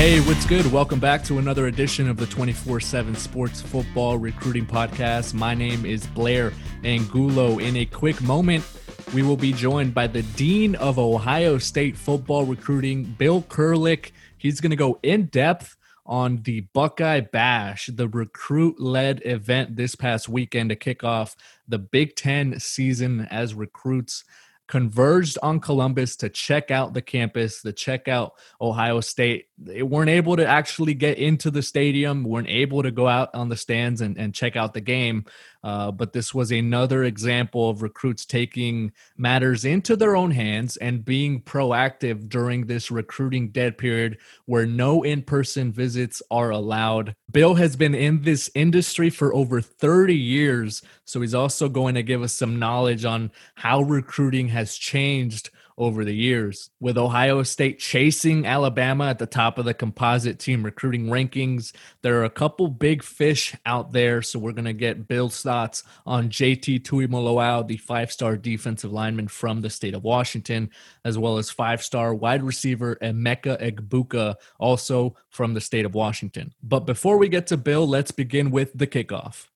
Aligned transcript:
Hey, 0.00 0.18
what's 0.20 0.46
good? 0.46 0.64
Welcome 0.72 0.98
back 0.98 1.22
to 1.24 1.36
another 1.36 1.66
edition 1.66 2.08
of 2.08 2.16
the 2.16 2.24
24 2.24 2.80
7 2.80 3.14
Sports 3.14 3.60
Football 3.60 4.16
Recruiting 4.16 4.64
Podcast. 4.64 5.34
My 5.34 5.52
name 5.52 5.84
is 5.84 6.06
Blair 6.06 6.54
Angulo. 6.84 7.58
In 7.58 7.76
a 7.76 7.84
quick 7.84 8.22
moment, 8.22 8.64
we 9.12 9.22
will 9.22 9.36
be 9.36 9.52
joined 9.52 9.92
by 9.92 10.06
the 10.06 10.22
Dean 10.22 10.74
of 10.76 10.98
Ohio 10.98 11.58
State 11.58 11.98
Football 11.98 12.46
Recruiting, 12.46 13.14
Bill 13.18 13.42
Kurelic. 13.42 14.12
He's 14.38 14.62
going 14.62 14.70
to 14.70 14.76
go 14.76 14.98
in 15.02 15.26
depth 15.26 15.76
on 16.06 16.44
the 16.44 16.60
Buckeye 16.72 17.20
Bash, 17.20 17.90
the 17.92 18.08
recruit 18.08 18.80
led 18.80 19.20
event 19.26 19.76
this 19.76 19.96
past 19.96 20.30
weekend 20.30 20.70
to 20.70 20.76
kick 20.76 21.04
off 21.04 21.36
the 21.68 21.78
Big 21.78 22.16
Ten 22.16 22.58
season 22.58 23.28
as 23.30 23.52
recruits 23.52 24.24
converged 24.70 25.36
on 25.42 25.58
Columbus 25.58 26.14
to 26.14 26.28
check 26.28 26.70
out 26.70 26.94
the 26.94 27.02
campus, 27.02 27.60
to 27.62 27.72
check 27.72 28.06
out 28.06 28.34
Ohio 28.60 29.00
State. 29.00 29.46
They 29.58 29.82
weren't 29.82 30.10
able 30.10 30.36
to 30.36 30.46
actually 30.46 30.94
get 30.94 31.18
into 31.18 31.50
the 31.50 31.60
stadium, 31.60 32.22
weren't 32.22 32.48
able 32.48 32.84
to 32.84 32.92
go 32.92 33.08
out 33.08 33.34
on 33.34 33.48
the 33.48 33.56
stands 33.56 34.00
and, 34.00 34.16
and 34.16 34.32
check 34.32 34.54
out 34.54 34.72
the 34.72 34.80
game. 34.80 35.24
Uh, 35.62 35.90
but 35.90 36.12
this 36.12 36.34
was 36.34 36.50
another 36.50 37.04
example 37.04 37.68
of 37.68 37.82
recruits 37.82 38.24
taking 38.24 38.92
matters 39.16 39.64
into 39.64 39.94
their 39.96 40.16
own 40.16 40.30
hands 40.30 40.76
and 40.78 41.04
being 41.04 41.42
proactive 41.42 42.28
during 42.28 42.66
this 42.66 42.90
recruiting 42.90 43.48
dead 43.50 43.76
period 43.76 44.18
where 44.46 44.66
no 44.66 45.02
in 45.02 45.22
person 45.22 45.72
visits 45.72 46.22
are 46.30 46.50
allowed. 46.50 47.14
Bill 47.30 47.54
has 47.54 47.76
been 47.76 47.94
in 47.94 48.22
this 48.22 48.50
industry 48.54 49.10
for 49.10 49.34
over 49.34 49.60
30 49.60 50.14
years, 50.14 50.82
so 51.04 51.20
he's 51.20 51.34
also 51.34 51.68
going 51.68 51.94
to 51.94 52.02
give 52.02 52.22
us 52.22 52.32
some 52.32 52.58
knowledge 52.58 53.04
on 53.04 53.30
how 53.56 53.82
recruiting 53.82 54.48
has 54.48 54.76
changed 54.76 55.50
over 55.80 56.04
the 56.04 56.14
years. 56.14 56.68
With 56.78 56.98
Ohio 56.98 57.42
State 57.42 57.78
chasing 57.78 58.44
Alabama 58.46 59.06
at 59.06 59.18
the 59.18 59.26
top 59.26 59.56
of 59.56 59.64
the 59.64 59.72
composite 59.72 60.38
team 60.38 60.62
recruiting 60.62 61.06
rankings, 61.06 61.72
there 62.02 62.20
are 62.20 62.24
a 62.24 62.30
couple 62.30 62.68
big 62.68 63.02
fish 63.02 63.56
out 63.64 63.90
there. 63.90 64.20
So 64.20 64.38
we're 64.38 64.52
going 64.52 64.66
to 64.66 64.74
get 64.74 65.08
Bill's 65.08 65.42
thoughts 65.42 65.82
on 66.04 66.28
JT 66.28 66.82
Tuimoloau, 66.82 67.66
the 67.66 67.78
five 67.78 68.12
star 68.12 68.36
defensive 68.36 68.92
lineman 68.92 69.26
from 69.26 69.62
the 69.62 69.70
state 69.70 69.94
of 69.94 70.04
Washington, 70.04 70.68
as 71.06 71.16
well 71.16 71.38
as 71.38 71.50
five 71.50 71.82
star 71.82 72.14
wide 72.14 72.42
receiver 72.42 72.96
Emeka 72.96 73.58
Egbuka, 73.60 74.34
also 74.58 75.16
from 75.30 75.54
the 75.54 75.62
state 75.62 75.86
of 75.86 75.94
Washington. 75.94 76.52
But 76.62 76.80
before 76.80 77.16
we 77.16 77.30
get 77.30 77.46
to 77.46 77.56
Bill, 77.56 77.88
let's 77.88 78.10
begin 78.10 78.50
with 78.50 78.70
the 78.74 78.86
kickoff. 78.86 79.46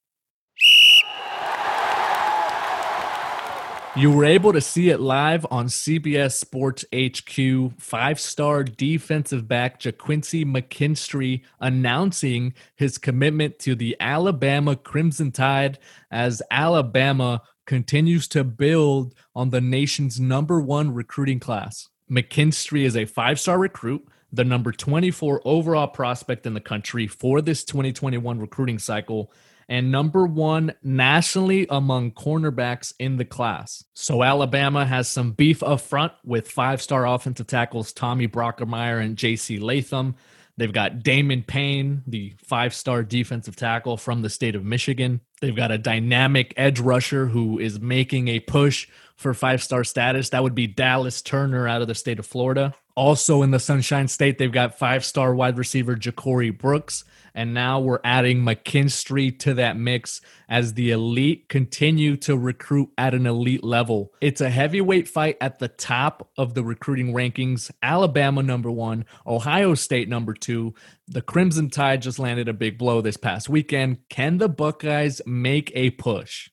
You 3.96 4.10
were 4.10 4.24
able 4.24 4.52
to 4.52 4.60
see 4.60 4.90
it 4.90 4.98
live 4.98 5.46
on 5.52 5.66
CBS 5.66 6.32
Sports 6.32 6.84
HQ. 6.92 7.80
Five 7.80 8.18
star 8.18 8.64
defensive 8.64 9.46
back 9.46 9.78
Ga'Quincy 9.78 10.44
McKinstry 10.44 11.42
announcing 11.60 12.54
his 12.74 12.98
commitment 12.98 13.60
to 13.60 13.76
the 13.76 13.96
Alabama 14.00 14.74
Crimson 14.74 15.30
Tide 15.30 15.78
as 16.10 16.42
Alabama 16.50 17.42
continues 17.66 18.26
to 18.28 18.42
build 18.42 19.14
on 19.32 19.50
the 19.50 19.60
nation's 19.60 20.18
number 20.18 20.60
one 20.60 20.92
recruiting 20.92 21.38
class. 21.38 21.88
McKinstry 22.10 22.82
is 22.84 22.96
a 22.96 23.04
five 23.04 23.38
star 23.38 23.60
recruit, 23.60 24.04
the 24.32 24.42
number 24.42 24.72
24 24.72 25.40
overall 25.44 25.86
prospect 25.86 26.46
in 26.46 26.54
the 26.54 26.60
country 26.60 27.06
for 27.06 27.40
this 27.40 27.62
2021 27.62 28.40
recruiting 28.40 28.80
cycle 28.80 29.32
and 29.68 29.90
number 29.90 30.26
one 30.26 30.74
nationally 30.82 31.66
among 31.70 32.12
cornerbacks 32.12 32.92
in 32.98 33.16
the 33.16 33.24
class. 33.24 33.84
So 33.94 34.22
Alabama 34.22 34.84
has 34.84 35.08
some 35.08 35.32
beef 35.32 35.62
up 35.62 35.80
front 35.80 36.12
with 36.24 36.50
five 36.50 36.82
star 36.82 37.06
offensive 37.06 37.46
tackles 37.46 37.92
Tommy 37.92 38.28
Brockermeyer 38.28 39.02
and 39.02 39.16
JC 39.16 39.60
Latham. 39.60 40.16
They've 40.56 40.72
got 40.72 41.02
Damon 41.02 41.42
Payne, 41.42 42.02
the 42.06 42.34
five 42.44 42.74
star 42.74 43.02
defensive 43.02 43.56
tackle 43.56 43.96
from 43.96 44.22
the 44.22 44.30
state 44.30 44.54
of 44.54 44.64
Michigan. 44.64 45.20
They've 45.40 45.56
got 45.56 45.72
a 45.72 45.78
dynamic 45.78 46.54
edge 46.56 46.78
rusher 46.78 47.26
who 47.26 47.58
is 47.58 47.80
making 47.80 48.28
a 48.28 48.40
push 48.40 48.86
for 49.16 49.34
five 49.34 49.62
star 49.62 49.82
status. 49.82 50.30
That 50.30 50.42
would 50.42 50.54
be 50.54 50.66
Dallas 50.66 51.22
Turner 51.22 51.66
out 51.66 51.82
of 51.82 51.88
the 51.88 51.94
state 51.94 52.18
of 52.18 52.26
Florida. 52.26 52.74
Also 52.96 53.42
in 53.42 53.50
the 53.50 53.58
Sunshine 53.58 54.06
State, 54.06 54.38
they've 54.38 54.52
got 54.52 54.78
five 54.78 55.04
star 55.04 55.34
wide 55.34 55.58
receiver 55.58 55.96
Ja'Corey 55.96 56.56
Brooks. 56.56 57.04
And 57.36 57.52
now 57.52 57.80
we're 57.80 57.98
adding 58.04 58.42
McKinstry 58.42 59.36
to 59.40 59.54
that 59.54 59.76
mix 59.76 60.20
as 60.48 60.74
the 60.74 60.92
elite 60.92 61.48
continue 61.48 62.16
to 62.18 62.36
recruit 62.36 62.90
at 62.96 63.12
an 63.12 63.26
elite 63.26 63.64
level. 63.64 64.12
It's 64.20 64.40
a 64.40 64.48
heavyweight 64.48 65.08
fight 65.08 65.36
at 65.40 65.58
the 65.58 65.66
top 65.66 66.30
of 66.38 66.54
the 66.54 66.62
recruiting 66.62 67.12
rankings. 67.12 67.72
Alabama 67.82 68.44
number 68.44 68.70
one, 68.70 69.04
Ohio 69.26 69.74
State 69.74 70.08
number 70.08 70.32
two. 70.32 70.74
The 71.08 71.22
Crimson 71.22 71.70
Tide 71.70 72.02
just 72.02 72.20
landed 72.20 72.48
a 72.48 72.52
big 72.52 72.78
blow 72.78 73.00
this 73.00 73.16
past 73.16 73.48
weekend. 73.48 73.98
Can 74.08 74.38
the 74.38 74.48
Buckeyes 74.48 75.20
make 75.26 75.72
a 75.74 75.90
push? 75.90 76.50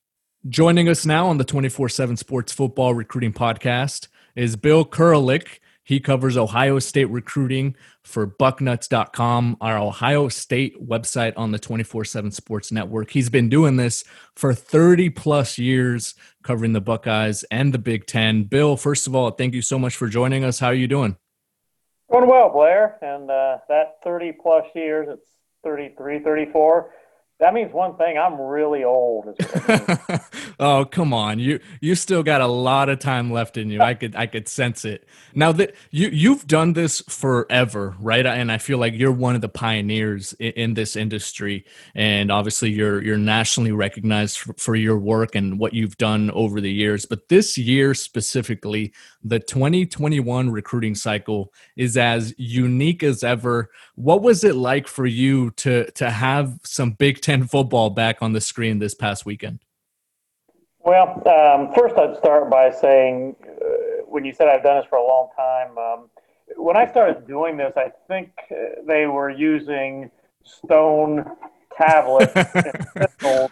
Joining 0.50 0.90
us 0.90 1.06
now 1.06 1.28
on 1.28 1.38
the 1.38 1.44
24 1.44 1.90
7 1.90 2.18
Sports 2.18 2.52
Football 2.52 2.96
Recruiting 2.96 3.34
Podcast 3.34 4.08
is 4.36 4.56
Bill 4.56 4.84
Kurelic. 4.84 5.60
He 5.92 6.00
covers 6.00 6.38
Ohio 6.38 6.80
State 6.80 7.10
recruiting 7.10 7.76
for 8.02 8.26
bucknuts.com, 8.26 9.58
our 9.60 9.78
Ohio 9.78 10.30
State 10.30 10.82
website 10.82 11.34
on 11.36 11.52
the 11.52 11.60
24 11.60 12.06
7 12.06 12.32
Sports 12.32 12.72
Network. 12.72 13.12
He's 13.12 13.30
been 13.30 13.50
doing 13.50 13.76
this 13.76 14.06
for 14.34 14.54
30 14.54 15.10
plus 15.10 15.58
years, 15.58 16.16
covering 16.44 16.72
the 16.72 16.80
Buckeyes 16.80 17.44
and 17.52 17.74
the 17.74 17.78
Big 17.78 18.06
Ten. 18.06 18.46
Bill, 18.46 18.78
first 18.78 19.06
of 19.06 19.16
all, 19.16 19.32
thank 19.32 19.54
you 19.54 19.62
so 19.62 19.78
much 19.78 19.98
for 19.98 20.08
joining 20.08 20.46
us. 20.46 20.60
How 20.60 20.68
are 20.68 20.74
you 20.74 20.88
doing? 20.88 21.18
Doing 22.10 22.30
well, 22.30 22.48
Blair. 22.48 22.98
And 23.02 23.30
uh, 23.30 23.58
that 23.68 23.96
30 24.02 24.38
plus 24.42 24.64
years, 24.74 25.10
it's 25.12 25.28
33, 25.66 26.20
34 26.20 26.90
that 27.42 27.54
means 27.54 27.74
one 27.74 27.98
thing 27.98 28.18
i'm 28.18 28.40
really 28.40 28.84
old 28.84 29.36
oh 30.60 30.86
come 30.86 31.14
on. 31.14 31.40
You 31.40 31.60
you 31.80 31.96
still 31.96 32.24
got 32.24 32.42
a 32.42 32.48
lot 32.48 32.90
of 32.90 33.00
time 33.00 33.32
left 33.32 33.58
in 33.58 33.70
you. 33.70 33.82
I 33.82 33.94
could 33.94 34.16
i 34.16 34.26
could 34.28 34.48
sense 34.48 34.86
it. 34.86 35.08
Now 35.34 35.52
that 35.54 35.76
you 35.90 36.10
you've 36.10 36.48
done 36.48 36.74
this 36.74 37.02
forever 37.10 37.96
right? 38.00 38.26
And 38.26 38.52
i 38.52 38.58
feel 38.58 38.78
like 38.78 38.94
you're 38.94 39.12
one 39.12 39.36
of 39.36 39.42
the 39.42 39.50
pioneers 39.50 40.34
in, 40.34 40.52
in 40.52 40.74
this 40.74 40.96
industry. 40.96 41.66
And 41.96 42.32
obviously 42.32 42.72
you're 42.72 43.02
you're 43.02 43.18
nationally 43.18 43.72
recognized 43.72 44.38
for, 44.38 44.54
for 44.54 44.76
your 44.76 44.98
work 44.98 45.36
and 45.36 45.60
what 45.60 45.74
you've 45.74 45.98
done 45.98 46.32
over 46.32 46.62
the 46.62 46.72
years. 46.72 47.06
But 47.06 47.30
this 47.30 47.58
year 47.58 47.94
specifically 47.94 48.94
the 49.24 49.40
2021 49.40 50.50
recruiting 50.50 50.96
cycle 50.96 51.54
is 51.76 51.98
as 51.98 52.34
unique 52.38 53.04
as 53.04 53.24
ever. 53.24 53.70
What 53.96 54.22
was 54.22 54.44
it 54.44 54.56
like 54.56 54.88
for 54.88 55.06
you 55.06 55.52
to 55.52 55.90
to 55.92 56.10
have 56.10 56.60
some 56.64 56.92
big 56.92 57.22
ten 57.32 57.48
football 57.48 57.90
back 57.90 58.22
on 58.22 58.34
the 58.34 58.42
screen 58.42 58.80
this 58.80 58.94
past 58.94 59.26
weekend 59.26 59.60
well 60.80 61.10
um, 61.28 61.74
first 61.74 61.96
i'd 61.98 62.18
start 62.18 62.50
by 62.50 62.70
saying 62.70 63.34
uh, 63.42 64.04
when 64.06 64.26
you 64.26 64.34
said 64.34 64.50
i've 64.50 64.64
done 64.64 64.82
this 64.82 64.86
for 64.90 64.98
a 64.98 65.08
long 65.08 65.30
time 65.38 65.78
um, 65.78 66.10
when 66.58 66.76
i 66.76 66.86
started 66.90 67.26
doing 67.26 67.56
this 67.56 67.72
i 67.78 67.90
think 68.10 68.32
uh, 68.52 68.82
they 68.86 69.06
were 69.06 69.30
using 69.30 70.12
stone 70.44 71.26
tablets 71.78 72.34
to, 73.22 73.50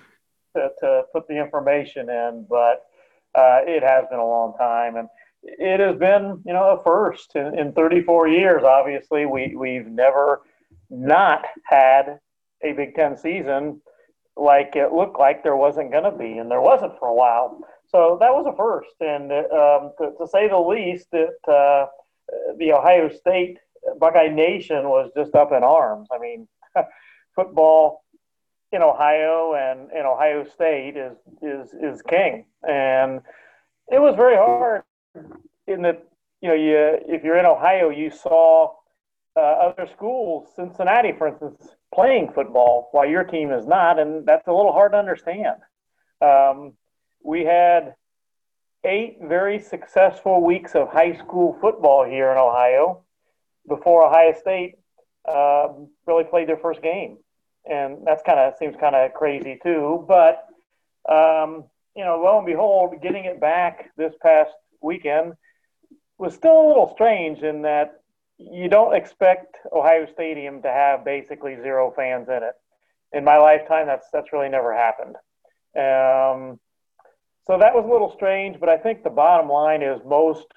to, 0.54 1.04
put 1.14 1.26
the 1.30 1.40
information 1.40 2.10
in 2.10 2.46
but 2.50 2.88
uh, 3.36 3.60
it 3.66 3.82
has 3.82 4.04
been 4.10 4.20
a 4.20 4.28
long 4.28 4.54
time 4.58 4.98
and 4.98 5.08
it 5.42 5.80
has 5.80 5.98
been, 5.98 6.42
you 6.46 6.52
know, 6.52 6.78
a 6.78 6.84
first 6.84 7.34
in, 7.36 7.58
in 7.58 7.72
34 7.72 8.28
years. 8.28 8.64
Obviously, 8.64 9.26
we 9.26 9.56
we've 9.56 9.88
never 9.88 10.42
not 10.90 11.46
had 11.64 12.20
a 12.64 12.74
Big 12.74 12.96
Ten 12.96 13.18
season 13.18 13.82
like 14.40 14.76
it 14.76 14.94
looked 14.94 15.20
like 15.20 15.44
there 15.44 15.56
wasn't 15.56 15.92
going 15.92 16.06
to 16.06 16.18
be, 16.18 16.38
and 16.38 16.50
there 16.50 16.62
wasn't 16.62 16.98
for 16.98 17.10
a 17.10 17.14
while. 17.14 17.60
So 17.88 18.18
that 18.20 18.32
was 18.32 18.46
a 18.48 18.56
first, 18.56 18.96
and 19.02 19.32
um, 19.32 19.92
to, 19.98 20.16
to, 20.18 20.28
say 20.28 20.48
the 20.48 20.58
least, 20.58 21.08
that 21.12 21.36
uh, 21.48 21.88
the 22.58 22.74
Ohio 22.74 23.10
State 23.10 23.58
Buckeye 24.00 24.30
Nation 24.30 24.88
was 24.88 25.12
just 25.16 25.36
up 25.36 25.52
in 25.52 25.64
arms. 25.64 26.08
I 26.12 26.20
mean, 26.20 26.48
football 27.36 28.04
in 28.72 28.82
Ohio 28.84 29.56
and 29.56 29.92
in 29.92 30.06
Ohio 30.06 30.46
State 30.46 30.96
is 30.98 31.18
is 31.42 31.74
is 31.74 32.02
king, 32.04 32.46
and 32.68 33.22
it 33.92 34.00
was 34.00 34.16
very 34.16 34.36
hard 34.36 34.84
in 35.68 35.82
that 35.82 36.06
you 36.42 36.50
know 36.50 36.56
you 36.56 37.00
if 37.08 37.24
you're 37.24 37.38
in 37.38 37.46
Ohio, 37.46 37.90
you 37.90 38.12
saw 38.12 38.74
uh, 39.36 39.40
other 39.40 39.88
schools, 39.92 40.50
Cincinnati, 40.56 41.14
for 41.18 41.28
instance, 41.28 41.76
playing 41.94 42.32
football 42.34 42.90
while 42.92 43.08
your 43.08 43.24
team 43.24 43.52
is 43.52 43.66
not, 43.66 44.00
and 44.00 44.26
that's 44.26 44.48
a 44.48 44.54
little 44.54 44.72
hard 44.72 44.92
to 44.94 44.98
understand. 44.98 45.58
Um, 46.22 46.74
we 47.24 47.44
had 47.46 47.96
eight 48.84 49.18
very 49.22 49.60
successful 49.60 50.44
weeks 50.44 50.76
of 50.76 50.90
high 50.90 51.14
school 51.18 51.58
football 51.60 52.06
here 52.06 52.32
in 52.32 52.38
Ohio 52.38 53.04
before 53.68 54.08
Ohio 54.08 54.34
State 54.40 54.76
uh, 55.28 55.68
really 56.06 56.24
played 56.24 56.48
their 56.48 56.58
first 56.58 56.82
game 56.82 57.18
and 57.70 58.00
that's 58.06 58.24
kind 58.24 58.40
of 58.40 58.54
seems 58.58 58.76
kind 58.80 58.96
of 58.96 59.14
crazy 59.14 59.60
too. 59.62 60.06
But 60.08 60.46
um, 61.10 61.66
you 61.96 62.04
know, 62.04 62.22
lo 62.24 62.38
and 62.38 62.46
behold, 62.46 62.96
getting 63.02 63.26
it 63.26 63.40
back 63.40 63.92
this 63.98 64.14
past 64.22 64.52
weekend 64.82 65.34
was 66.18 66.34
still 66.34 66.66
a 66.66 66.68
little 66.68 66.92
strange 66.94 67.42
in 67.42 67.62
that 67.62 67.99
you 68.40 68.70
don't 68.70 68.96
expect 68.96 69.58
Ohio 69.72 70.08
Stadium 70.14 70.62
to 70.62 70.70
have 70.70 71.04
basically 71.04 71.56
zero 71.58 71.94
fans 71.96 72.30
in 72.30 72.42
it. 72.42 72.56
In 73.12 73.24
my 73.24 73.38
lifetime, 73.38 73.86
that's 73.86 74.08
that's 74.12 74.32
really 74.32 74.50
never 74.50 74.74
happened. 74.74 75.16
Um, 75.76 76.60
so 77.46 77.58
that 77.58 77.76
was 77.76 77.86
a 77.86 77.92
little 77.92 78.14
strange, 78.16 78.60
but 78.60 78.70
I 78.70 78.78
think 78.78 79.04
the 79.04 79.10
bottom 79.10 79.50
line 79.50 79.82
is 79.82 80.00
most 80.06 80.48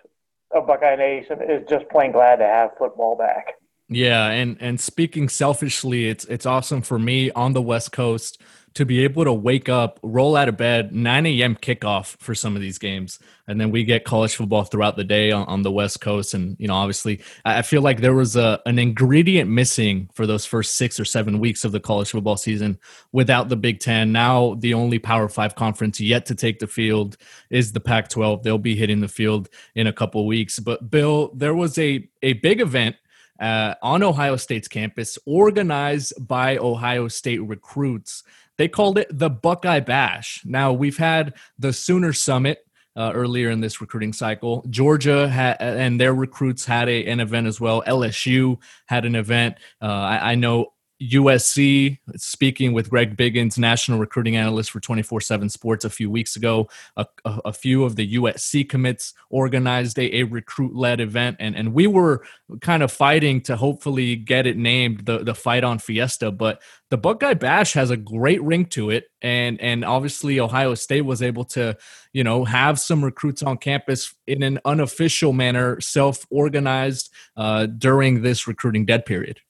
of 0.55 0.67
Buckeye 0.67 0.97
Nation 0.97 1.41
is 1.43 1.67
just 1.69 1.89
plain 1.89 2.13
glad 2.13 2.37
to 2.37 2.45
have 2.45 2.71
football 2.79 3.17
back. 3.17 3.55
Yeah, 3.95 4.29
and 4.29 4.57
and 4.61 4.81
speaking 4.81 5.29
selfishly, 5.29 6.09
it's 6.09 6.25
it's 6.27 6.47
awesome 6.47 6.83
for 6.83 6.99
me 6.99 7.31
on 7.33 7.53
the 7.53 7.63
West 7.63 7.93
Coast 7.93 8.43
to 8.75 8.87
be 8.87 9.05
able 9.05 9.25
to 9.25 9.33
wake 9.33 9.69
up, 9.69 9.99
roll 10.03 10.37
out 10.37 10.49
of 10.49 10.57
bed, 10.57 10.95
9 10.95 11.27
a.m. 11.27 11.57
kickoff 11.57 12.17
for 12.19 12.35
some 12.35 12.57
of 12.57 12.63
these 12.63 12.79
games. 12.79 13.19
And 13.47 13.61
then 13.61 13.71
we 13.71 13.85
get 13.85 14.05
college 14.05 14.37
football 14.37 14.65
throughout 14.65 14.97
the 14.97 15.05
day 15.05 15.31
on, 15.31 15.47
on, 15.47 15.63
the 15.63 15.71
West 15.71 16.01
Coast. 16.01 16.33
And, 16.33 16.57
you 16.59 16.69
know, 16.69 16.75
obviously, 16.75 17.21
I 17.45 17.63
feel 17.63 17.83
like 17.83 18.01
there 18.01 18.15
was 18.15 18.37
a, 18.37 18.61
an 18.65 18.79
ingredient 18.79 19.51
missing 19.51 20.09
for 20.15 20.27
those 20.27 20.47
first 20.47 20.77
six 20.77 20.99
or 20.99 21.05
seven 21.05 21.39
weeks 21.39 21.65
of 21.65 21.73
the 21.73 21.81
college 21.81 22.11
football 22.11 22.37
season 22.37 22.79
without 23.11 23.49
the 23.49 23.57
Big 23.57 23.81
Ten. 23.81 24.13
Now, 24.13 24.55
the 24.55 24.75
only 24.75 24.99
Power 24.99 25.29
Five 25.29 25.55
conference 25.55 26.01
yet 26.01 26.25
to 26.27 26.35
take 26.35 26.59
the 26.59 26.67
field 26.67 27.17
is 27.51 27.73
the 27.73 27.81
Pac 27.81 28.09
12. 28.09 28.43
They'll 28.43 28.59
be 28.59 28.77
hitting 28.77 29.01
the 29.01 29.09
field 29.09 29.49
in 29.75 29.87
a 29.87 29.93
couple 29.93 30.27
weeks. 30.27 30.59
But, 30.59 30.91
Bill, 30.91 31.31
there 31.35 31.55
was 31.55 31.77
a, 31.79 32.09
a 32.23 32.35
big 32.35 32.61
event 32.61 32.97
uh, 33.43 33.75
on 33.83 34.03
Ohio 34.03 34.37
State's 34.37 34.69
campus, 34.69 35.19
organized 35.27 36.15
by 36.27 36.57
Ohio 36.57 37.09
State 37.09 37.41
recruits. 37.41 38.23
They 38.57 38.69
called 38.69 38.99
it 38.99 39.09
the 39.11 39.29
Buckeye 39.29 39.81
Bash. 39.81 40.43
Now, 40.45 40.73
we've 40.73 40.97
had 40.97 41.35
the 41.59 41.73
Sooner 41.73 42.13
Summit 42.13 42.65
uh, 42.95 43.11
earlier 43.15 43.51
in 43.51 43.61
this 43.61 43.81
recruiting 43.81 44.13
cycle. 44.13 44.65
Georgia 44.71 45.29
ha- 45.29 45.57
and 45.59 46.01
their 46.01 46.15
recruits 46.15 46.65
had 46.65 46.89
a, 46.89 47.07
an 47.07 47.19
event 47.19 47.49
as 47.49 47.61
well. 47.61 47.83
LSU 47.87 48.59
had 48.87 49.05
an 49.05 49.17
event. 49.17 49.57
Uh, 49.81 49.87
I, 49.87 50.33
I, 50.33 50.35
know 50.37 50.73
USC, 51.11 51.99
speaking 52.17 52.73
with 52.73 52.91
Greg 52.91 53.17
Biggins, 53.17 53.59
national 53.59 53.99
recruiting 53.99 54.37
analyst 54.37 54.71
for 54.71 54.81
24 54.81 55.21
7 55.21 55.49
Sports, 55.49 55.85
a 55.85 55.91
few 55.91 56.11
weeks 56.11 56.37
ago, 56.37 56.69
a, 56.97 57.07
a, 57.25 57.41
a 57.47 57.53
few 57.53 57.85
of 57.85 57.97
the 57.97 58.15
USC 58.15 58.69
commits 58.69 59.15
organized 59.31 59.99
a, 59.99 60.21
a 60.21 60.23
recruit 60.25 60.75
led 60.75 61.01
event. 61.01 61.37
And, 61.41 61.57
and 61.57 61.75
we 61.75 61.87
were 61.87 62.25
kind 62.61 62.83
of 62.83 62.93
fighting 62.93 63.41
to 63.43 63.57
hopefully 63.57 64.17
get 64.17 64.47
it 64.47 64.57
named 64.57 65.07
the, 65.07 65.19
the 65.19 65.35
Fight 65.35 65.65
on 65.65 65.79
Fiesta. 65.79 66.31
But 66.31 66.63
the 66.91 66.99
Buckeye 66.99 67.35
Bash 67.35 67.73
has 67.73 67.91
a 67.91 67.97
great 67.97 68.43
ring 68.43 68.67
to 68.67 68.91
it. 68.91 69.11
And, 69.23 69.61
and 69.61 69.85
obviously, 69.85 70.41
Ohio 70.41 70.75
State 70.75 71.03
was 71.03 71.23
able 71.23 71.45
to, 71.47 71.77
you 72.13 72.25
know, 72.25 72.45
have 72.45 72.79
some 72.79 73.05
recruits 73.05 73.43
on 73.43 73.57
campus 73.59 74.15
in 74.27 74.43
an 74.43 74.59
unofficial 74.65 75.33
manner, 75.33 75.81
self 75.81 76.27
organized 76.31 77.11
uh, 77.37 77.67
during 77.67 78.23
this 78.23 78.47
recruiting 78.47 78.85
dead 78.85 79.07
period. 79.07 79.41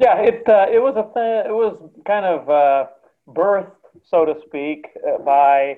Yeah, 0.00 0.16
it 0.22 0.48
uh, 0.48 0.64
it 0.72 0.78
was 0.78 0.96
a 0.96 1.04
th- 1.12 1.46
it 1.46 1.52
was 1.52 1.76
kind 2.06 2.24
of 2.24 2.48
uh, 2.48 2.86
birthed, 3.28 3.76
so 4.02 4.24
to 4.24 4.34
speak, 4.46 4.86
uh, 5.06 5.22
by 5.22 5.76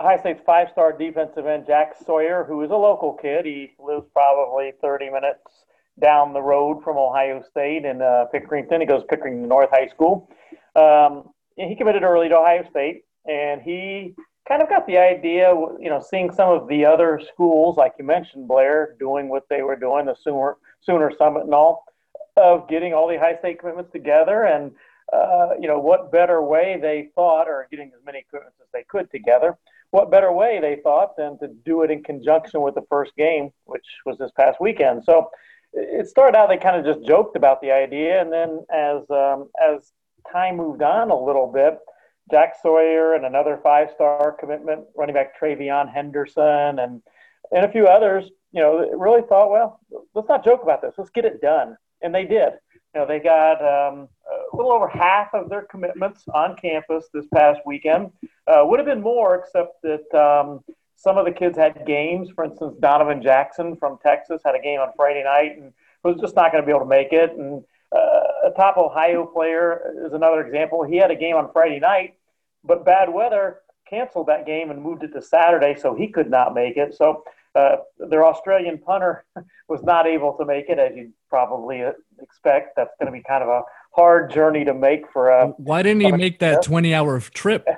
Ohio 0.00 0.20
State's 0.20 0.40
five-star 0.46 0.96
defensive 0.96 1.46
end 1.46 1.64
Jack 1.66 1.96
Sawyer, 2.06 2.44
who 2.46 2.62
is 2.62 2.70
a 2.70 2.76
local 2.76 3.14
kid. 3.14 3.46
He 3.46 3.72
lives 3.80 4.06
probably 4.12 4.70
30 4.80 5.10
minutes 5.10 5.64
down 6.00 6.32
the 6.32 6.40
road 6.40 6.84
from 6.84 6.96
Ohio 6.96 7.42
State 7.50 7.84
in 7.84 8.00
uh, 8.00 8.26
Pickerington. 8.32 8.78
He 8.82 8.86
goes 8.86 9.02
Pickerington 9.10 9.48
North 9.48 9.70
High 9.72 9.88
School. 9.88 10.30
Um, 10.76 11.30
he 11.56 11.74
committed 11.74 12.04
early 12.04 12.28
to 12.28 12.36
Ohio 12.36 12.62
State, 12.70 13.02
and 13.26 13.60
he 13.62 14.14
kind 14.46 14.62
of 14.62 14.68
got 14.68 14.86
the 14.86 14.96
idea, 14.96 15.52
you 15.80 15.90
know, 15.90 16.00
seeing 16.08 16.32
some 16.32 16.50
of 16.50 16.68
the 16.68 16.84
other 16.84 17.20
schools, 17.34 17.76
like 17.76 17.94
you 17.98 18.04
mentioned, 18.04 18.46
Blair, 18.46 18.94
doing 19.00 19.28
what 19.28 19.48
they 19.50 19.62
were 19.62 19.76
doing, 19.76 20.06
the 20.06 20.14
Sooner, 20.22 20.56
Sooner 20.82 21.10
Summit 21.18 21.42
and 21.42 21.54
all 21.54 21.84
of 22.36 22.68
getting 22.68 22.94
all 22.94 23.08
the 23.08 23.16
ohio 23.16 23.36
state 23.38 23.58
commitments 23.58 23.92
together 23.92 24.44
and 24.44 24.72
uh, 25.12 25.50
you 25.60 25.66
know 25.66 25.78
what 25.78 26.12
better 26.12 26.40
way 26.42 26.78
they 26.80 27.08
thought 27.14 27.48
or 27.48 27.66
getting 27.70 27.88
as 27.88 28.04
many 28.04 28.24
commitments 28.30 28.58
as 28.60 28.68
they 28.72 28.84
could 28.88 29.10
together 29.10 29.56
what 29.90 30.10
better 30.10 30.32
way 30.32 30.60
they 30.60 30.76
thought 30.82 31.16
than 31.16 31.38
to 31.38 31.48
do 31.64 31.82
it 31.82 31.90
in 31.90 32.02
conjunction 32.02 32.60
with 32.60 32.74
the 32.74 32.84
first 32.88 33.14
game 33.16 33.50
which 33.64 33.84
was 34.06 34.18
this 34.18 34.30
past 34.36 34.60
weekend. 34.60 35.04
So 35.04 35.30
it 35.72 36.06
started 36.08 36.36
out 36.36 36.48
they 36.48 36.56
kind 36.56 36.76
of 36.76 36.84
just 36.84 37.06
joked 37.06 37.36
about 37.36 37.60
the 37.60 37.70
idea 37.70 38.20
and 38.20 38.32
then 38.32 38.64
as 38.72 39.08
um, 39.10 39.48
as 39.62 39.92
time 40.32 40.56
moved 40.56 40.82
on 40.82 41.10
a 41.10 41.20
little 41.20 41.50
bit 41.52 41.78
jack 42.30 42.54
sawyer 42.62 43.14
and 43.14 43.24
another 43.24 43.58
five 43.62 43.88
star 43.94 44.36
commitment 44.38 44.84
running 44.96 45.14
back 45.14 45.38
TreVeyon 45.40 45.92
Henderson 45.92 46.78
and 46.78 47.02
and 47.52 47.64
a 47.64 47.72
few 47.72 47.86
others 47.86 48.30
you 48.52 48.60
know 48.60 48.88
really 48.96 49.22
thought 49.28 49.50
well 49.50 49.80
let's 50.14 50.28
not 50.28 50.44
joke 50.44 50.62
about 50.62 50.82
this. 50.82 50.94
Let's 50.96 51.10
get 51.10 51.24
it 51.24 51.40
done 51.40 51.76
and 52.02 52.14
they 52.14 52.24
did. 52.24 52.54
You 52.94 53.00
know, 53.00 53.06
they 53.06 53.20
got 53.20 53.60
um, 53.60 54.08
a 54.52 54.56
little 54.56 54.72
over 54.72 54.88
half 54.88 55.32
of 55.32 55.48
their 55.48 55.62
commitments 55.62 56.24
on 56.34 56.56
campus 56.56 57.08
this 57.14 57.26
past 57.32 57.60
weekend. 57.64 58.10
Uh, 58.46 58.62
would 58.64 58.80
have 58.80 58.86
been 58.86 59.00
more, 59.02 59.36
except 59.36 59.80
that 59.82 60.12
um, 60.14 60.60
some 60.96 61.16
of 61.16 61.24
the 61.24 61.32
kids 61.32 61.56
had 61.56 61.86
games. 61.86 62.30
For 62.34 62.44
instance, 62.44 62.76
Donovan 62.80 63.22
Jackson 63.22 63.76
from 63.76 63.98
Texas 64.02 64.42
had 64.44 64.54
a 64.54 64.60
game 64.60 64.80
on 64.80 64.90
Friday 64.96 65.22
night 65.22 65.56
and 65.56 65.72
was 66.02 66.20
just 66.20 66.34
not 66.34 66.50
going 66.50 66.62
to 66.62 66.66
be 66.66 66.72
able 66.72 66.80
to 66.80 66.86
make 66.86 67.12
it. 67.12 67.30
And 67.30 67.62
uh, 67.94 68.48
a 68.48 68.50
top 68.56 68.76
Ohio 68.76 69.24
player 69.24 69.94
is 70.06 70.12
another 70.12 70.44
example. 70.44 70.84
He 70.84 70.96
had 70.96 71.10
a 71.10 71.16
game 71.16 71.36
on 71.36 71.52
Friday 71.52 71.78
night, 71.78 72.14
but 72.64 72.84
bad 72.84 73.12
weather 73.12 73.58
canceled 73.88 74.28
that 74.28 74.46
game 74.46 74.70
and 74.70 74.80
moved 74.82 75.02
it 75.02 75.12
to 75.12 75.22
Saturday, 75.22 75.74
so 75.78 75.94
he 75.94 76.08
could 76.08 76.30
not 76.30 76.54
make 76.54 76.76
it. 76.76 76.94
So 76.94 77.24
uh, 77.54 77.76
their 77.98 78.24
Australian 78.24 78.78
punter 78.78 79.24
was 79.68 79.82
not 79.82 80.06
able 80.06 80.34
to 80.34 80.44
make 80.44 80.68
it, 80.68 80.78
as 80.78 80.92
you'd 80.96 81.12
probably 81.28 81.82
expect. 82.20 82.76
That's 82.76 82.94
going 82.98 83.06
to 83.06 83.12
be 83.12 83.22
kind 83.26 83.42
of 83.42 83.48
a 83.48 83.62
hard 83.94 84.32
journey 84.32 84.64
to 84.64 84.74
make 84.74 85.10
for 85.12 85.30
a. 85.30 85.48
Why 85.48 85.82
didn't 85.82 86.02
he 86.02 86.12
make 86.12 86.38
that 86.40 86.62
twenty-hour 86.62 87.20
trip? 87.20 87.66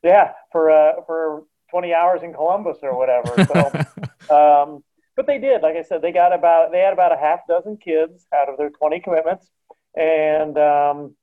Yeah, 0.00 0.30
for 0.52 0.70
uh, 0.70 1.02
for 1.06 1.42
twenty 1.70 1.92
hours 1.92 2.22
in 2.22 2.32
Columbus 2.32 2.78
or 2.82 2.96
whatever. 2.96 3.34
So, 3.44 4.32
um, 4.64 4.84
but 5.16 5.26
they 5.26 5.40
did. 5.40 5.60
Like 5.60 5.74
I 5.74 5.82
said, 5.82 6.02
they 6.02 6.12
got 6.12 6.32
about 6.32 6.70
they 6.70 6.78
had 6.78 6.92
about 6.92 7.12
a 7.12 7.16
half 7.16 7.40
dozen 7.48 7.78
kids 7.78 8.24
out 8.32 8.48
of 8.48 8.56
their 8.58 8.70
twenty 8.70 9.00
commitments, 9.00 9.50
and 9.96 10.56
um, 10.56 11.16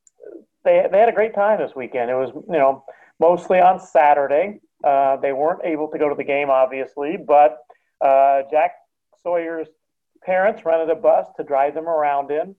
they 0.65 0.86
they 0.91 1.00
had 1.00 1.08
a 1.08 1.13
great 1.13 1.34
time 1.34 1.58
this 1.58 1.72
weekend. 1.74 2.12
It 2.12 2.15
was 2.15 2.32
you 2.36 2.58
know 2.58 2.84
mostly 3.17 3.60
on 3.60 3.79
Saturday. 3.79 4.60
Uh, 4.84 5.15
they 5.15 5.32
weren't 5.32 5.63
able 5.63 5.88
to 5.88 5.98
go 5.98 6.10
to 6.10 6.15
the 6.15 6.24
game, 6.25 6.50
obviously, 6.50 7.15
but 7.15 7.64
uh, 8.05 8.43
Jack 8.51 8.75
Sawyer's 9.24 9.67
parents 10.24 10.63
rented 10.65 10.89
a 10.89 10.95
bus 10.95 11.27
to 11.38 11.43
drive 11.43 11.74
them 11.74 11.88
around 11.88 12.31
in. 12.31 12.55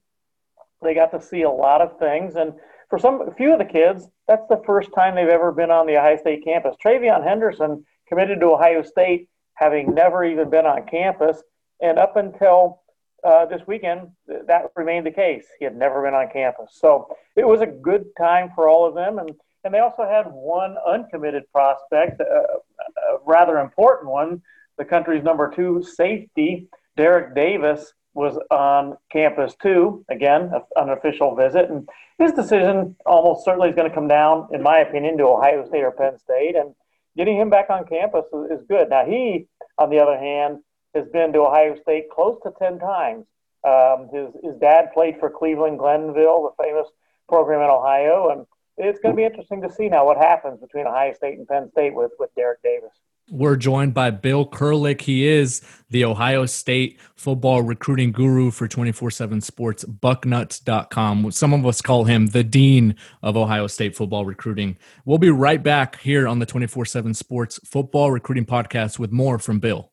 They 0.82 0.94
got 0.94 1.12
to 1.12 1.22
see 1.22 1.42
a 1.42 1.50
lot 1.50 1.80
of 1.80 1.98
things, 1.98 2.34
and 2.36 2.52
for 2.90 2.98
some 2.98 3.28
a 3.28 3.34
few 3.34 3.52
of 3.52 3.58
the 3.58 3.64
kids, 3.64 4.08
that's 4.28 4.46
the 4.48 4.62
first 4.66 4.90
time 4.94 5.14
they've 5.14 5.28
ever 5.28 5.52
been 5.52 5.70
on 5.70 5.86
the 5.86 5.96
Ohio 5.96 6.16
State 6.16 6.44
campus. 6.44 6.76
TreVeyon 6.84 7.24
Henderson 7.24 7.84
committed 8.08 8.40
to 8.40 8.46
Ohio 8.46 8.82
State, 8.82 9.28
having 9.54 9.94
never 9.94 10.24
even 10.24 10.50
been 10.50 10.66
on 10.66 10.86
campus, 10.86 11.42
and 11.80 11.98
up 11.98 12.16
until 12.16 12.82
uh, 13.24 13.46
this 13.46 13.62
weekend, 13.66 14.10
that 14.26 14.70
remained 14.76 15.06
the 15.06 15.10
case. 15.10 15.46
He 15.58 15.64
had 15.64 15.76
never 15.76 16.02
been 16.02 16.14
on 16.14 16.28
campus, 16.32 16.76
so 16.80 17.16
it 17.36 17.46
was 17.46 17.60
a 17.60 17.66
good 17.66 18.04
time 18.18 18.50
for 18.54 18.68
all 18.68 18.86
of 18.86 18.94
them, 18.94 19.18
and 19.18 19.30
and 19.64 19.74
they 19.74 19.80
also 19.80 20.04
had 20.04 20.26
one 20.26 20.76
uncommitted 20.86 21.42
prospect, 21.52 22.20
uh, 22.20 22.24
a 22.24 23.18
rather 23.26 23.58
important 23.58 24.08
one, 24.10 24.40
the 24.78 24.84
country's 24.84 25.24
number 25.24 25.50
two 25.50 25.82
safety, 25.82 26.68
Derrick 26.96 27.34
Davis, 27.34 27.92
was 28.14 28.38
on 28.50 28.96
campus 29.12 29.54
too. 29.62 30.04
Again, 30.10 30.50
an 30.76 30.90
official 30.90 31.36
visit, 31.36 31.68
and 31.70 31.88
his 32.18 32.32
decision 32.32 32.96
almost 33.04 33.44
certainly 33.44 33.68
is 33.68 33.74
going 33.74 33.88
to 33.88 33.94
come 33.94 34.08
down, 34.08 34.48
in 34.52 34.62
my 34.62 34.78
opinion, 34.78 35.18
to 35.18 35.24
Ohio 35.24 35.66
State 35.68 35.84
or 35.84 35.90
Penn 35.90 36.18
State, 36.18 36.56
and 36.56 36.74
getting 37.16 37.36
him 37.36 37.50
back 37.50 37.68
on 37.68 37.86
campus 37.86 38.24
is 38.50 38.62
good. 38.68 38.88
Now 38.88 39.04
he, 39.04 39.46
on 39.76 39.90
the 39.90 39.98
other 39.98 40.16
hand, 40.16 40.60
has 40.94 41.06
been 41.08 41.32
to 41.34 41.40
Ohio 41.40 41.76
State 41.80 42.10
close 42.10 42.38
to 42.42 42.52
ten 42.58 42.78
times. 42.78 43.26
Um, 43.64 44.08
his 44.12 44.28
his 44.42 44.56
dad 44.60 44.92
played 44.94 45.18
for 45.20 45.28
Cleveland 45.28 45.78
Glenville, 45.78 46.54
the 46.56 46.64
famous 46.64 46.88
program 47.28 47.60
in 47.60 47.68
Ohio, 47.68 48.30
and 48.30 48.46
it's 48.78 49.00
going 49.00 49.14
to 49.14 49.16
be 49.16 49.24
interesting 49.24 49.60
to 49.62 49.72
see 49.72 49.88
now 49.88 50.06
what 50.06 50.16
happens 50.16 50.60
between 50.60 50.86
Ohio 50.86 51.12
State 51.12 51.38
and 51.38 51.46
Penn 51.46 51.68
State 51.70 51.94
with 51.94 52.12
with 52.18 52.34
Derrick 52.34 52.62
Davis. 52.62 52.92
We're 53.28 53.56
joined 53.56 53.92
by 53.92 54.10
Bill 54.10 54.48
Kurelic. 54.48 55.00
He 55.00 55.26
is 55.26 55.60
the 55.90 56.04
Ohio 56.04 56.46
State 56.46 57.00
football 57.16 57.60
recruiting 57.62 58.12
guru 58.12 58.52
for 58.52 58.68
24 58.68 59.10
7 59.10 59.40
sports, 59.40 59.84
bucknuts.com. 59.84 61.32
Some 61.32 61.52
of 61.52 61.66
us 61.66 61.82
call 61.82 62.04
him 62.04 62.28
the 62.28 62.44
dean 62.44 62.94
of 63.24 63.36
Ohio 63.36 63.66
State 63.66 63.96
football 63.96 64.24
recruiting. 64.24 64.78
We'll 65.04 65.18
be 65.18 65.30
right 65.30 65.60
back 65.60 65.98
here 66.00 66.28
on 66.28 66.38
the 66.38 66.46
24 66.46 66.84
7 66.84 67.14
sports 67.14 67.58
football 67.64 68.12
recruiting 68.12 68.46
podcast 68.46 69.00
with 69.00 69.10
more 69.10 69.40
from 69.40 69.58
Bill. 69.58 69.90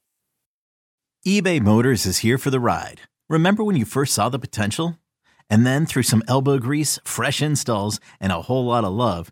eBay 1.26 1.60
Motors 1.60 2.06
is 2.06 2.20
here 2.20 2.38
for 2.38 2.52
the 2.52 2.60
ride. 2.60 3.02
Remember 3.30 3.64
when 3.64 3.76
you 3.76 3.86
first 3.86 4.14
saw 4.14 4.30
the 4.30 4.38
potential? 4.38 5.00
And 5.50 5.66
then 5.66 5.88
through 5.88 6.04
some 6.04 6.24
elbow 6.28 6.60
grease, 6.60 7.00
fresh 7.04 7.42
installs, 7.42 8.00
and 8.20 8.32
a 8.32 8.44
whole 8.44 8.66
lot 8.66 8.86
of 8.86 8.94
love, 8.94 9.32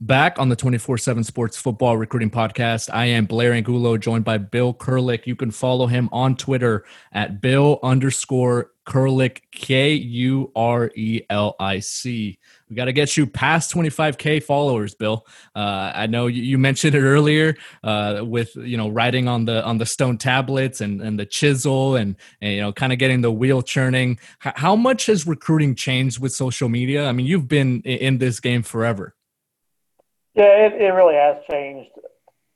Back 0.00 0.40
on 0.40 0.48
the 0.48 0.56
24 0.56 0.98
7 0.98 1.22
Sports 1.22 1.56
Football 1.56 1.96
Recruiting 1.96 2.28
Podcast, 2.28 2.90
I 2.92 3.06
am 3.06 3.26
Blair 3.26 3.52
Angulo, 3.52 3.96
joined 3.96 4.24
by 4.24 4.38
Bill 4.38 4.74
Kurelic. 4.74 5.24
You 5.24 5.36
can 5.36 5.52
follow 5.52 5.86
him 5.86 6.08
on 6.10 6.34
Twitter 6.34 6.84
at 7.12 7.40
Bill 7.40 7.78
underscore 7.80 8.72
Kurelic, 8.86 9.42
K 9.52 9.94
U 9.94 10.50
R 10.56 10.90
E 10.96 11.22
L 11.30 11.54
I 11.60 11.78
C. 11.78 12.36
We 12.68 12.74
got 12.74 12.86
to 12.86 12.92
get 12.92 13.16
you 13.16 13.24
past 13.24 13.72
25K 13.72 14.42
followers, 14.42 14.96
Bill. 14.96 15.24
Uh, 15.54 15.92
I 15.94 16.08
know 16.08 16.26
you, 16.26 16.42
you, 16.42 16.58
mentioned 16.58 16.96
it 16.96 17.02
earlier 17.02 17.56
uh, 17.84 18.22
with, 18.24 18.54
you 18.56 18.76
know, 18.76 18.88
writing 18.88 19.28
on 19.28 19.44
the 19.44 19.64
on 19.64 19.78
the 19.78 19.86
stone 19.86 20.18
tablets 20.18 20.80
and, 20.80 21.00
and 21.02 21.20
the 21.20 21.24
chisel 21.24 21.94
and, 21.94 22.16
and, 22.40 22.52
you 22.52 22.60
know, 22.60 22.72
kind 22.72 22.92
of 22.92 22.98
getting 22.98 23.20
the 23.20 23.32
wheel 23.32 23.62
churning. 23.62 24.18
H- 24.44 24.54
how 24.56 24.74
much 24.74 25.06
has 25.06 25.24
recruiting 25.24 25.76
changed 25.76 26.18
with 26.18 26.32
social 26.32 26.68
media? 26.68 27.06
I 27.08 27.12
mean, 27.12 27.26
you've 27.26 27.48
been 27.48 27.80
in 27.82 28.18
this 28.18 28.40
game 28.40 28.64
forever. 28.64 29.14
Yeah, 30.34 30.66
it, 30.66 30.72
it 30.80 30.88
really 30.90 31.14
has 31.14 31.36
changed 31.48 31.90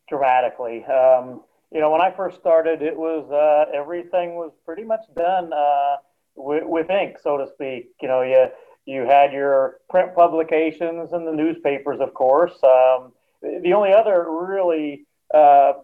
dramatically. 0.09 0.85
Um, 0.85 1.43
you 1.73 1.81
know, 1.81 1.91
when 1.91 2.01
I 2.01 2.11
first 2.17 2.39
started, 2.39 2.83
it 2.83 2.97
was 2.97 3.31
uh, 3.31 3.71
everything 3.77 4.35
was 4.35 4.53
pretty 4.65 4.85
much 4.85 5.03
done 5.17 5.53
uh, 5.53 5.97
with, 6.35 6.65
with, 6.65 6.91
ink, 6.91 7.19
so 7.23 7.37
to 7.37 7.47
speak. 7.53 7.91
You 8.01 8.09
know, 8.09 8.23
you 8.23 8.47
you 8.87 9.03
had 9.03 9.33
your 9.33 9.79
print 9.91 10.15
publications 10.15 11.13
and 11.13 11.27
the 11.27 11.33
newspapers, 11.33 12.01
of 12.01 12.15
course. 12.15 12.59
Um, 12.65 13.13
the 13.43 13.75
only 13.75 13.93
other 13.93 14.27
really 14.29 15.07
uh, 15.33 15.75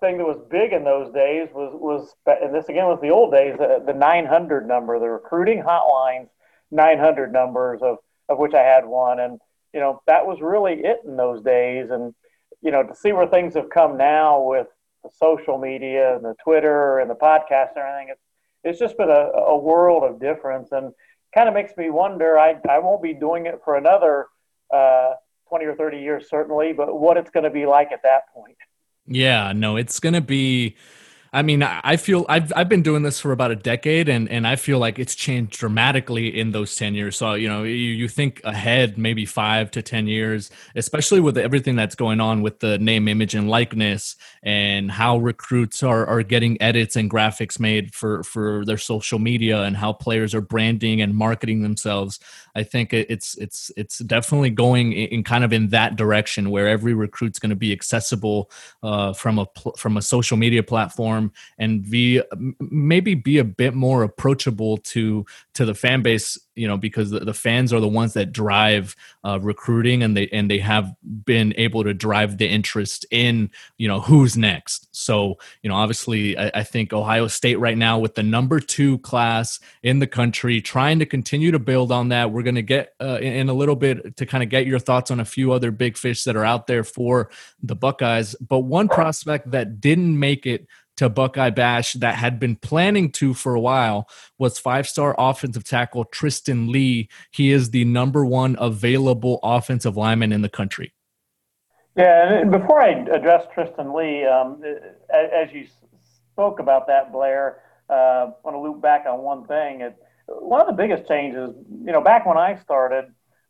thing 0.00 0.18
that 0.18 0.24
was 0.26 0.38
big 0.50 0.72
in 0.72 0.84
those 0.84 1.12
days 1.12 1.48
was 1.52 1.72
was 1.74 2.14
and 2.26 2.54
this 2.54 2.68
again 2.68 2.86
was 2.86 3.00
the 3.02 3.10
old 3.10 3.32
days 3.32 3.56
the, 3.58 3.82
the 3.84 3.94
900 3.98 4.68
number, 4.68 4.98
the 4.98 5.08
recruiting 5.08 5.62
hotlines 5.62 6.28
900 6.70 7.32
numbers 7.32 7.80
of 7.82 7.96
of 8.28 8.38
which 8.38 8.54
I 8.54 8.62
had 8.62 8.84
one 8.84 9.18
and 9.18 9.40
you 9.72 9.80
know, 9.80 10.02
that 10.06 10.26
was 10.26 10.40
really 10.40 10.74
it 10.84 11.00
in 11.04 11.16
those 11.16 11.42
days. 11.42 11.90
And, 11.90 12.14
you 12.62 12.70
know, 12.70 12.82
to 12.82 12.94
see 12.94 13.12
where 13.12 13.26
things 13.26 13.54
have 13.54 13.70
come 13.70 13.96
now 13.96 14.42
with 14.42 14.66
the 15.02 15.10
social 15.16 15.58
media 15.58 16.16
and 16.16 16.24
the 16.24 16.34
Twitter 16.42 16.98
and 16.98 17.10
the 17.10 17.14
podcast 17.14 17.70
and 17.76 17.84
everything, 17.84 18.08
it's, 18.10 18.22
it's 18.64 18.78
just 18.78 18.96
been 18.96 19.10
a, 19.10 19.30
a 19.36 19.56
world 19.56 20.04
of 20.04 20.20
difference 20.20 20.72
and 20.72 20.92
kind 21.34 21.48
of 21.48 21.54
makes 21.54 21.76
me 21.76 21.90
wonder. 21.90 22.38
I, 22.38 22.56
I 22.68 22.78
won't 22.78 23.02
be 23.02 23.14
doing 23.14 23.46
it 23.46 23.60
for 23.64 23.76
another 23.76 24.26
uh, 24.72 25.14
20 25.48 25.64
or 25.64 25.74
30 25.74 25.98
years, 25.98 26.28
certainly, 26.28 26.72
but 26.72 26.98
what 26.98 27.16
it's 27.16 27.30
going 27.30 27.44
to 27.44 27.50
be 27.50 27.66
like 27.66 27.92
at 27.92 28.02
that 28.02 28.32
point. 28.34 28.56
Yeah, 29.06 29.52
no, 29.52 29.76
it's 29.76 29.98
going 29.98 30.14
to 30.14 30.20
be 30.20 30.76
I 31.32 31.42
mean, 31.42 31.62
I 31.62 31.96
feel 31.96 32.26
I've 32.28 32.52
I've 32.56 32.68
been 32.68 32.82
doing 32.82 33.04
this 33.04 33.20
for 33.20 33.30
about 33.30 33.52
a 33.52 33.54
decade, 33.56 34.08
and 34.08 34.28
and 34.28 34.48
I 34.48 34.56
feel 34.56 34.80
like 34.80 34.98
it's 34.98 35.14
changed 35.14 35.52
dramatically 35.52 36.26
in 36.26 36.50
those 36.50 36.74
ten 36.74 36.92
years. 36.92 37.16
So 37.16 37.34
you 37.34 37.48
know, 37.48 37.62
you, 37.62 37.72
you 37.72 38.08
think 38.08 38.40
ahead, 38.42 38.98
maybe 38.98 39.24
five 39.26 39.70
to 39.72 39.82
ten 39.82 40.08
years, 40.08 40.50
especially 40.74 41.20
with 41.20 41.38
everything 41.38 41.76
that's 41.76 41.94
going 41.94 42.20
on 42.20 42.42
with 42.42 42.58
the 42.58 42.78
name, 42.78 43.06
image, 43.06 43.36
and 43.36 43.48
likeness, 43.48 44.16
and 44.42 44.90
how 44.90 45.18
recruits 45.18 45.84
are 45.84 46.04
are 46.04 46.24
getting 46.24 46.60
edits 46.60 46.96
and 46.96 47.08
graphics 47.08 47.60
made 47.60 47.94
for 47.94 48.24
for 48.24 48.64
their 48.64 48.78
social 48.78 49.20
media, 49.20 49.62
and 49.62 49.76
how 49.76 49.92
players 49.92 50.34
are 50.34 50.40
branding 50.40 51.00
and 51.00 51.14
marketing 51.14 51.62
themselves. 51.62 52.18
I 52.54 52.62
think 52.62 52.92
it's 52.92 53.36
it's 53.38 53.70
it's 53.76 53.98
definitely 53.98 54.50
going 54.50 54.92
in 54.92 55.24
kind 55.24 55.44
of 55.44 55.52
in 55.52 55.68
that 55.68 55.96
direction 55.96 56.50
where 56.50 56.68
every 56.68 56.94
recruit's 56.94 57.38
going 57.38 57.50
to 57.50 57.56
be 57.56 57.72
accessible 57.72 58.50
uh, 58.82 59.12
from 59.12 59.38
a 59.38 59.46
from 59.76 59.96
a 59.96 60.02
social 60.02 60.36
media 60.36 60.62
platform 60.62 61.32
and 61.58 61.88
be 61.88 62.22
maybe 62.58 63.14
be 63.14 63.38
a 63.38 63.44
bit 63.44 63.74
more 63.74 64.02
approachable 64.02 64.78
to 64.78 65.24
to 65.54 65.64
the 65.64 65.74
fan 65.74 66.02
base 66.02 66.38
you 66.60 66.68
know 66.68 66.76
because 66.76 67.10
the, 67.10 67.20
the 67.20 67.32
fans 67.32 67.72
are 67.72 67.80
the 67.80 67.88
ones 67.88 68.12
that 68.12 68.32
drive 68.32 68.94
uh, 69.24 69.40
recruiting 69.40 70.02
and 70.02 70.14
they 70.14 70.28
and 70.28 70.50
they 70.50 70.58
have 70.58 70.94
been 71.24 71.54
able 71.56 71.82
to 71.82 71.94
drive 71.94 72.36
the 72.36 72.46
interest 72.46 73.06
in 73.10 73.50
you 73.78 73.88
know 73.88 74.00
who's 74.00 74.36
next. 74.36 74.88
So 74.94 75.38
you 75.62 75.70
know 75.70 75.76
obviously 75.76 76.36
I, 76.36 76.50
I 76.54 76.62
think 76.62 76.92
ohio 76.92 77.28
state 77.28 77.58
right 77.58 77.78
now 77.78 77.98
with 77.98 78.14
the 78.14 78.22
number 78.22 78.60
two 78.60 78.98
class 78.98 79.58
in 79.82 80.00
the 80.00 80.06
country 80.06 80.60
trying 80.60 80.98
to 80.98 81.06
continue 81.06 81.50
to 81.50 81.58
build 81.58 81.90
on 81.90 82.10
that. 82.10 82.30
We're 82.30 82.42
going 82.42 82.56
to 82.56 82.62
get 82.62 82.94
uh, 83.00 83.18
in, 83.22 83.32
in 83.32 83.48
a 83.48 83.54
little 83.54 83.76
bit 83.76 84.18
to 84.18 84.26
kind 84.26 84.42
of 84.44 84.50
get 84.50 84.66
your 84.66 84.78
thoughts 84.78 85.10
on 85.10 85.18
a 85.18 85.24
few 85.24 85.52
other 85.52 85.70
big 85.70 85.96
fish 85.96 86.24
that 86.24 86.36
are 86.36 86.44
out 86.44 86.66
there 86.66 86.84
for 86.84 87.30
the 87.62 87.74
buckeyes. 87.74 88.34
But 88.36 88.60
one 88.60 88.88
prospect 88.88 89.50
that 89.52 89.80
didn't 89.80 90.18
make 90.18 90.44
it 90.44 90.66
to 91.00 91.08
Buckeye 91.08 91.48
Bash 91.48 91.94
that 91.94 92.16
had 92.16 92.38
been 92.38 92.56
planning 92.56 93.10
to 93.12 93.32
for 93.32 93.54
a 93.54 93.60
while 93.60 94.06
was 94.38 94.58
five 94.58 94.86
star 94.86 95.14
offensive 95.16 95.64
tackle 95.64 96.04
Tristan 96.04 96.70
Leigh. 96.70 97.08
He 97.30 97.52
is 97.52 97.70
the 97.70 97.86
number 97.86 98.22
one 98.22 98.54
available 98.60 99.40
offensive 99.42 99.96
lineman 99.96 100.30
in 100.30 100.42
the 100.42 100.50
country. 100.50 100.92
Yeah, 101.96 102.40
and 102.40 102.50
before 102.50 102.82
I 102.82 102.90
address 102.90 103.46
Tristan 103.54 103.94
Leigh, 103.94 104.26
um, 104.26 104.62
as 105.10 105.50
you 105.54 105.66
spoke 106.32 106.60
about 106.60 106.86
that, 106.88 107.12
Blair, 107.12 107.62
uh, 107.88 107.92
I 107.92 108.32
want 108.44 108.54
to 108.54 108.60
loop 108.60 108.82
back 108.82 109.06
on 109.08 109.20
one 109.20 109.46
thing. 109.46 109.80
It, 109.80 109.96
one 110.26 110.60
of 110.60 110.66
the 110.66 110.74
biggest 110.74 111.08
changes, 111.08 111.54
you 111.82 111.92
know, 111.92 112.02
back 112.02 112.26
when 112.26 112.36
I 112.36 112.60
started, 112.62 113.06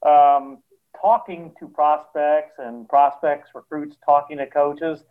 um, 0.07 0.59
talking 1.03 1.53
to 1.59 1.67
prospects 1.67 2.55
and 2.59 2.89
prospects, 2.89 3.49
recruits, 3.57 3.97
talking 4.07 4.39
to 4.39 4.47
coaches– 4.47 5.01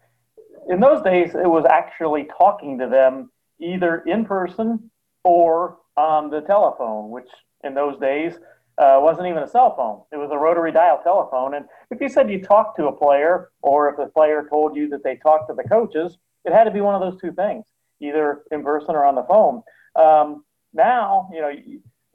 in 0.70 0.80
those 0.80 1.02
days, 1.02 1.34
it 1.34 1.50
was 1.50 1.66
actually 1.70 2.28
talking 2.38 2.78
to 2.80 2.88
them 2.88 3.32
either 3.60 4.04
in 4.06 4.24
person 4.24 4.90
or 5.24 5.78
on 5.98 6.30
the 6.30 6.42
telephone, 6.42 7.10
which 7.10 7.28
in 7.64 7.74
those 7.74 8.00
days 8.00 8.36
uh, 8.78 8.98
wasn't 9.02 9.28
even 9.28 9.44
a 9.44 9.48
cell 9.48 9.76
phone. 9.76 10.02
It 10.14 10.18
was 10.18 10.30
a 10.32 10.38
rotary 10.38 10.72
dial 10.72 11.02
telephone. 11.04 11.56
And 11.56 11.66
if 11.92 12.00
you 12.00 12.08
said 12.08 12.30
you 12.30 12.42
talked 12.42 12.78
to 12.78 12.88
a 12.88 12.92
player, 12.96 13.50
or 13.62 13.90
if 13.90 13.98
the 13.98 14.06
player 14.06 14.48
told 14.50 14.76
you 14.78 14.88
that 14.90 15.04
they 15.04 15.18
talked 15.18 15.50
to 15.50 15.56
the 15.56 15.68
coaches, 15.68 16.18
it 16.46 16.54
had 16.54 16.64
to 16.64 16.72
be 16.72 16.82
one 16.82 16.96
of 16.96 17.02
those 17.02 17.20
two 17.20 17.34
things, 17.34 17.66
either 18.00 18.44
in 18.52 18.64
person 18.64 18.96
or 18.96 19.04
on 19.06 19.16
the 19.16 19.24
phone. 19.24 19.64
Um, 19.96 20.46
now, 20.74 21.30
you 21.34 21.42
know, 21.42 21.52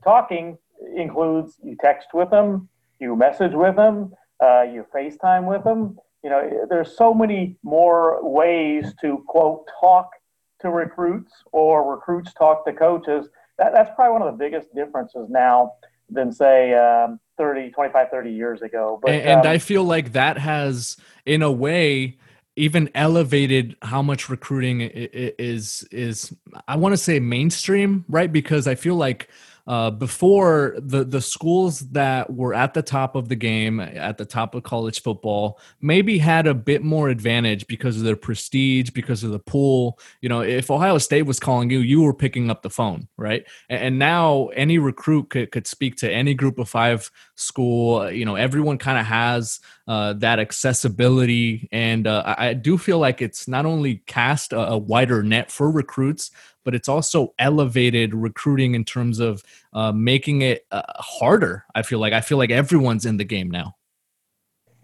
talking 0.03 0.57
includes 0.97 1.59
you 1.63 1.77
text 1.83 2.09
with 2.15 2.31
them, 2.31 2.69
you 3.01 3.15
message 3.17 3.53
with 3.53 3.77
them, 3.77 4.15
uh, 4.43 4.63
you 4.63 4.87
FaceTime 4.95 5.47
with 5.47 5.65
them. 5.65 5.99
You 6.25 6.31
know, 6.31 6.66
there's 6.71 6.97
so 6.97 7.12
many 7.12 7.57
more 7.62 8.19
ways 8.26 8.95
to 9.02 9.23
quote 9.28 9.69
talk 9.78 10.09
to 10.61 10.71
recruits 10.71 11.33
or 11.52 11.95
recruits 11.95 12.33
talk 12.33 12.64
to 12.64 12.73
coaches. 12.73 13.28
That, 13.59 13.73
that's 13.75 13.90
probably 13.95 14.19
one 14.19 14.23
of 14.23 14.33
the 14.33 14.43
biggest 14.43 14.75
differences 14.75 15.28
now 15.28 15.75
than 16.09 16.33
say 16.33 16.73
um, 16.73 17.21
30, 17.37 17.71
25, 17.73 18.09
30 18.11 18.31
years 18.33 18.62
ago. 18.62 18.99
But, 19.02 19.12
and, 19.12 19.23
and 19.23 19.40
um, 19.40 19.47
I 19.47 19.59
feel 19.59 19.85
like 19.85 20.12
that 20.12 20.38
has, 20.38 20.97
in 21.26 21.43
a 21.43 21.52
way, 21.52 22.16
even 22.57 22.88
elevated 22.95 23.76
how 23.83 24.00
much 24.00 24.31
recruiting 24.31 24.81
is 24.81 25.87
is 25.90 26.33
I 26.69 26.76
want 26.76 26.95
to 26.95 26.97
say 26.97 27.21
mainstream, 27.21 28.04
right? 28.09 28.33
Because 28.33 28.66
I 28.66 28.76
feel 28.76 28.95
like 28.95 29.28
uh, 29.66 29.90
before 29.90 30.75
the 30.78 31.04
the 31.04 31.23
schools 31.23 31.80
that 31.90 32.33
were 32.33 32.52
at 32.52 32.75
the 32.75 32.83
top 32.83 33.16
of 33.16 33.28
the 33.28 33.37
game, 33.37 33.80
at 33.80 34.18
the 34.18 34.25
top 34.25 34.54
of 34.54 34.62
college 34.62 35.00
football, 35.00 35.59
maybe 35.80 36.18
had 36.18 36.47
a 36.47 36.54
bit 36.54 36.83
more 36.83 37.09
advantage 37.09 37.66
because 37.66 37.97
of 37.97 38.02
their 38.02 38.16
prestige, 38.16 38.90
because 38.90 39.25
of 39.25 39.30
the 39.30 39.38
pool. 39.38 39.99
You 40.21 40.28
know, 40.28 40.42
if 40.42 40.71
Ohio 40.71 40.99
State 40.99 41.23
was 41.23 41.40
calling 41.40 41.71
you, 41.71 41.78
you 41.78 42.02
were 42.02 42.12
picking 42.12 42.50
up 42.50 42.62
the 42.62 42.71
phone, 42.71 43.09
right? 43.16 43.47
And, 43.71 43.83
and 43.83 43.99
now 43.99 44.49
any 44.49 44.78
recruit 44.78 45.30
could, 45.30 45.50
could 45.50 45.66
speak 45.66 45.97
to 45.97 46.12
any 46.12 46.35
group 46.35 46.59
of 46.59 46.68
five 46.68 47.11
school. 47.35 48.11
You 48.11 48.26
know, 48.26 48.35
everyone 48.37 48.76
kind 48.76 48.99
of 48.99 49.06
has 49.06 49.61
uh, 49.88 50.12
that 50.14 50.40
accessibility, 50.40 51.68
and 51.73 52.06
uh, 52.06 52.23
I, 52.26 52.49
I 52.49 52.54
do 52.54 52.76
feel 52.76 52.99
like 52.99 53.23
it's 53.23 53.49
not 53.49 53.64
only 53.64 54.02
cast 54.06 54.52
a, 54.52 54.73
a 54.73 54.78
wider 54.78 55.23
net 55.23 55.50
for 55.50 55.71
recruits, 55.71 56.30
but 56.64 56.75
it's 56.75 56.88
also 56.88 57.35
elevated 57.38 58.14
recruiting 58.14 58.75
in 58.75 58.85
terms 58.85 59.21
of 59.21 59.42
uh, 59.73 59.92
making 59.92 60.42
it 60.42 60.66
uh, 60.71 60.83
harder. 60.97 61.64
I 61.75 61.83
feel 61.83 61.99
like 61.99 62.12
I 62.12 62.21
feel 62.21 62.38
like 62.38 62.50
everyone's 62.50 63.06
in 63.06 63.16
the 63.16 63.25
game 63.25 63.50
now. 63.50 63.76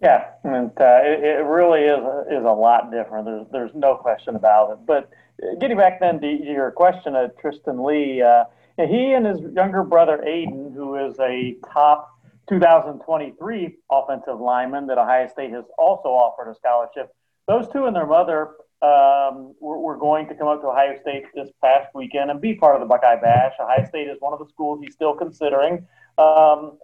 Yeah, 0.01 0.31
and 0.43 0.71
uh, 0.79 1.01
it, 1.03 1.23
it, 1.23 1.45
really 1.45 1.81
is 1.81 1.99
a, 1.99 2.25
is 2.39 2.43
a 2.43 2.51
lot 2.51 2.91
different. 2.91 3.25
There's 3.25 3.45
there's 3.51 3.75
no 3.75 3.95
question 3.95 4.35
about 4.35 4.71
it. 4.71 4.79
But 4.85 5.11
uh, 5.43 5.55
getting 5.59 5.77
back 5.77 5.99
then 5.99 6.19
to 6.21 6.27
your 6.27 6.71
question 6.71 7.15
of 7.15 7.37
Tristan 7.37 7.83
Leigh, 7.83 8.21
uh, 8.21 8.45
he 8.77 9.13
and 9.13 9.25
his 9.27 9.39
younger 9.53 9.83
brother 9.83 10.23
Aiden, 10.25 10.73
who 10.73 10.95
is 10.95 11.19
a 11.19 11.55
top 11.71 12.09
2023 12.49 13.77
offensive 13.91 14.39
lineman 14.39 14.87
that 14.87 14.97
Ohio 14.97 15.27
State 15.27 15.51
has 15.51 15.65
also 15.77 16.09
offered 16.09 16.49
a 16.49 16.55
scholarship. 16.55 17.13
Those 17.51 17.67
two 17.67 17.85
and 17.85 17.93
their 17.93 18.05
mother 18.05 18.51
um, 18.81 19.53
we're, 19.59 19.77
we're, 19.77 19.97
going 19.97 20.25
to 20.29 20.35
come 20.35 20.47
up 20.47 20.61
to 20.61 20.67
Ohio 20.67 20.97
State 21.01 21.25
this 21.35 21.49
past 21.61 21.93
weekend 21.93 22.31
and 22.31 22.39
be 22.39 22.53
part 22.53 22.75
of 22.75 22.79
the 22.79 22.87
Buckeye 22.87 23.19
Bash. 23.19 23.51
Ohio 23.59 23.85
State 23.89 24.07
is 24.07 24.15
one 24.21 24.31
of 24.31 24.39
the 24.39 24.47
schools 24.47 24.79
he's 24.81 24.93
still 24.93 25.13
considering. 25.13 25.85
Um, 26.17 26.79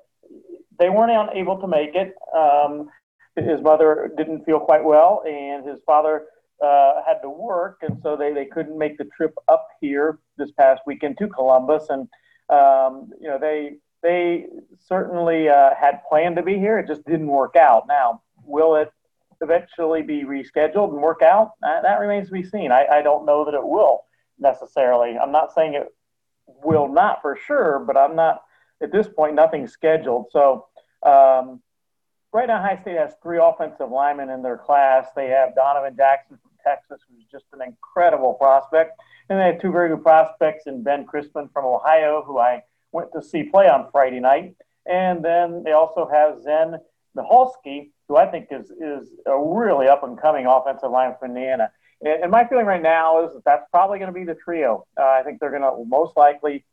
they 0.78 0.90
weren't 0.90 1.32
able 1.34 1.58
to 1.62 1.68
make 1.68 1.96
it. 1.96 2.16
Um, 2.36 2.90
his 3.38 3.62
mother 3.62 4.12
didn't 4.18 4.44
feel 4.44 4.60
quite 4.60 4.84
well, 4.84 5.24
and 5.26 5.66
his 5.66 5.80
father 5.86 6.26
uh, 6.62 6.96
had 7.08 7.22
to 7.22 7.30
work, 7.30 7.78
and 7.82 7.98
so 8.04 8.18
they, 8.18 8.34
they 8.34 8.46
couldn't 8.46 8.78
make 8.78 8.98
the 8.98 9.06
trip 9.16 9.34
up 9.48 9.70
here 9.80 10.20
this 10.38 10.52
past 10.52 10.82
weekend 10.86 11.18
to 11.20 11.30
Columbus. 11.30 11.88
And 11.90 12.10
um, 12.50 13.14
you 13.22 13.30
know 13.30 13.40
they 13.40 13.78
they 14.04 14.48
certainly 14.86 15.48
uh, 15.48 15.70
had 15.80 16.02
planned 16.10 16.36
to 16.36 16.44
be 16.44 16.58
here. 16.58 16.78
It 16.78 16.88
just 16.88 17.06
didn't 17.06 17.28
work 17.28 17.56
out. 17.56 17.88
Now, 17.88 18.22
will 18.44 18.76
it 18.76 18.92
eventually 19.42 20.02
be 20.02 20.24
rescheduled 20.24 20.94
and 20.94 21.02
work 21.02 21.22
out? 21.22 21.52
That, 21.62 21.84
that 21.84 22.00
remains 22.00 22.28
to 22.28 22.34
be 22.34 22.44
seen. 22.44 22.72
I, 22.72 22.86
I 22.86 23.02
don't 23.02 23.26
know 23.26 23.46
that 23.46 23.54
it 23.54 23.64
will 23.64 24.06
necessarily. 24.40 25.18
I'm 25.18 25.32
not 25.32 25.54
saying 25.54 25.76
it 25.76 25.88
will 26.48 26.88
not 26.88 27.22
for 27.22 27.36
sure, 27.36 27.84
but 27.86 27.98
I'm 27.98 28.16
not 28.16 28.42
at 28.82 28.92
this 28.92 29.08
point. 29.08 29.36
Nothing 29.36 29.68
scheduled. 29.68 30.28
So 30.32 30.68
um, 31.04 31.62
right 32.34 32.48
now, 32.48 32.60
Ohio 32.60 32.80
State 32.82 32.98
has 32.98 33.14
three 33.22 33.40
offensive 33.42 33.92
linemen 33.92 34.30
in 34.30 34.42
their 34.42 34.58
class. 34.58 35.08
They 35.16 35.28
have 35.28 35.56
Donovan 35.56 35.96
Jackson 35.96 36.38
from 36.42 36.52
Texas, 36.64 37.02
who's 37.10 37.26
just 37.32 37.46
an 37.54 37.62
incredible 37.62 38.34
prospect, 38.34 39.00
and 39.30 39.40
they 39.40 39.46
have 39.46 39.62
two 39.62 39.72
very 39.72 39.90
good 39.90 40.04
prospects 40.04 40.68
in 40.68 40.84
Ben 40.84 41.06
Christman 41.06 41.52
from 41.52 41.66
Ohio, 41.66 42.24
who 42.26 42.40
I 42.40 42.64
went 42.92 43.12
to 43.14 43.22
see 43.22 43.44
play 43.44 43.70
on 43.70 43.90
Friday 43.92 44.20
night, 44.20 44.56
and 44.86 45.24
then 45.24 45.64
they 45.64 45.72
also 45.72 46.08
have 46.12 46.42
Zen 46.42 46.78
Michalski, 47.16 47.92
who 48.08 48.18
I 48.18 48.28
think 48.28 48.48
is 48.52 48.70
is 48.72 49.10
a 49.26 49.38
really 49.38 49.88
up 49.88 50.04
and 50.04 50.20
coming 50.20 50.46
offensive 50.46 50.92
line 50.92 51.16
for 51.20 51.26
Indiana. 51.26 51.72
And, 52.02 52.24
and, 52.24 52.32
my 52.32 52.48
feeling 52.48 52.66
right 52.66 52.82
now 52.82 53.26
is 53.26 53.34
that 53.34 53.44
that's 53.44 53.66
probably 53.72 54.00
going 54.00 54.14
to 54.14 54.18
be 54.18 54.24
the 54.24 54.36
trio. 54.36 54.86
Uh, 55.00 55.04
I 55.04 55.24
think 55.24 55.40
they're 55.40 55.50
going 55.50 55.64
to 55.64 55.84
most 55.88 56.16
likely 56.16 56.64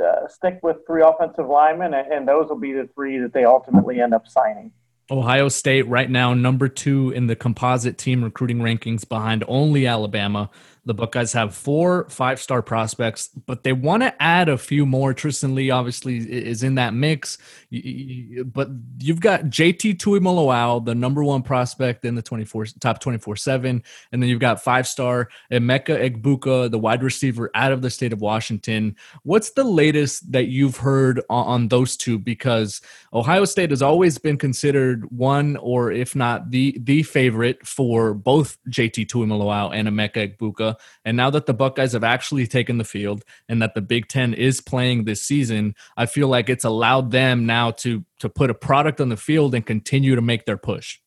uh, 0.00 0.26
stick 0.28 0.58
with 0.62 0.78
three 0.86 1.02
offensive 1.02 1.46
linemen, 1.46 1.94
and, 1.94 2.12
and 2.12 2.28
those 2.28 2.48
will 2.48 2.58
be 2.58 2.72
the 2.72 2.88
three 2.94 3.18
that 3.18 3.32
they 3.32 3.44
ultimately 3.44 4.00
end 4.00 4.12
up 4.12 4.26
signing. 4.26 4.72
Ohio 5.10 5.48
State 5.48 5.86
right 5.88 6.10
now 6.10 6.32
number 6.32 6.68
two 6.68 7.10
in 7.10 7.26
the 7.26 7.36
composite 7.36 7.98
team 7.98 8.24
recruiting 8.24 8.58
rankings 8.58 9.06
behind 9.06 9.44
only 9.46 9.86
Alabama. 9.86 10.48
The 10.84 10.94
Buckeyes 10.94 11.32
have 11.32 11.54
four 11.54 12.08
five 12.08 12.40
star 12.40 12.60
prospects, 12.60 13.28
but 13.28 13.62
they 13.62 13.72
want 13.72 14.02
to 14.02 14.22
add 14.22 14.48
a 14.48 14.58
few 14.58 14.84
more. 14.84 15.14
Tristan 15.14 15.54
Leigh 15.54 15.70
obviously 15.70 16.16
is 16.18 16.64
in 16.64 16.74
that 16.74 16.92
mix, 16.92 17.38
but 17.70 18.68
you've 18.98 19.20
got 19.20 19.42
JT 19.44 19.98
Tuimoloau, 19.98 20.84
the 20.84 20.94
number 20.94 21.22
one 21.22 21.42
prospect 21.42 22.04
in 22.04 22.16
the 22.16 22.22
24 22.22 22.66
top 22.80 22.98
24 22.98 23.36
7. 23.36 23.82
And 24.10 24.22
then 24.22 24.28
you've 24.28 24.40
got 24.40 24.62
five 24.62 24.88
star 24.88 25.28
Emeka 25.52 26.10
Egbuka, 26.10 26.68
the 26.68 26.78
wide 26.80 27.04
receiver 27.04 27.50
out 27.54 27.70
of 27.70 27.80
the 27.80 27.90
state 27.90 28.12
of 28.12 28.20
Washington. 28.20 28.96
What's 29.22 29.50
the 29.50 29.64
latest 29.64 30.32
that 30.32 30.48
you've 30.48 30.78
heard 30.78 31.22
on, 31.30 31.68
those 31.68 31.96
two? 31.96 32.18
Because 32.18 32.80
Ohio 33.12 33.44
State 33.44 33.70
has 33.70 33.82
always 33.82 34.18
been 34.18 34.36
considered 34.36 35.08
one, 35.12 35.56
or 35.58 35.92
if 35.92 36.16
not 36.16 36.50
the, 36.50 36.76
the 36.82 37.04
favorite 37.04 37.64
for 37.66 38.14
both 38.14 38.58
JT 38.68 39.06
Tuimoloau 39.06 39.70
and 39.72 39.86
Emeka 39.86 40.36
Egbuka. 40.36 40.71
And 41.04 41.16
now 41.16 41.30
that 41.30 41.46
the 41.46 41.54
Buckeyes 41.54 41.92
have 41.92 42.04
actually 42.04 42.46
taken 42.46 42.78
the 42.78 42.84
field 42.84 43.24
and 43.48 43.60
that 43.62 43.74
the 43.74 43.80
Big 43.80 44.08
Ten 44.08 44.34
is 44.34 44.60
playing 44.60 45.04
this 45.04 45.22
season, 45.22 45.74
I 45.96 46.06
feel 46.06 46.28
like 46.28 46.48
it's 46.48 46.64
allowed 46.64 47.10
them 47.10 47.46
now 47.46 47.70
to 47.72 48.04
to 48.20 48.28
put 48.28 48.50
a 48.50 48.54
product 48.54 49.00
on 49.00 49.08
the 49.08 49.16
field 49.16 49.54
and 49.54 49.66
continue 49.66 50.14
to 50.14 50.22
make 50.22 50.44
their 50.44 50.56
push. 50.56 50.98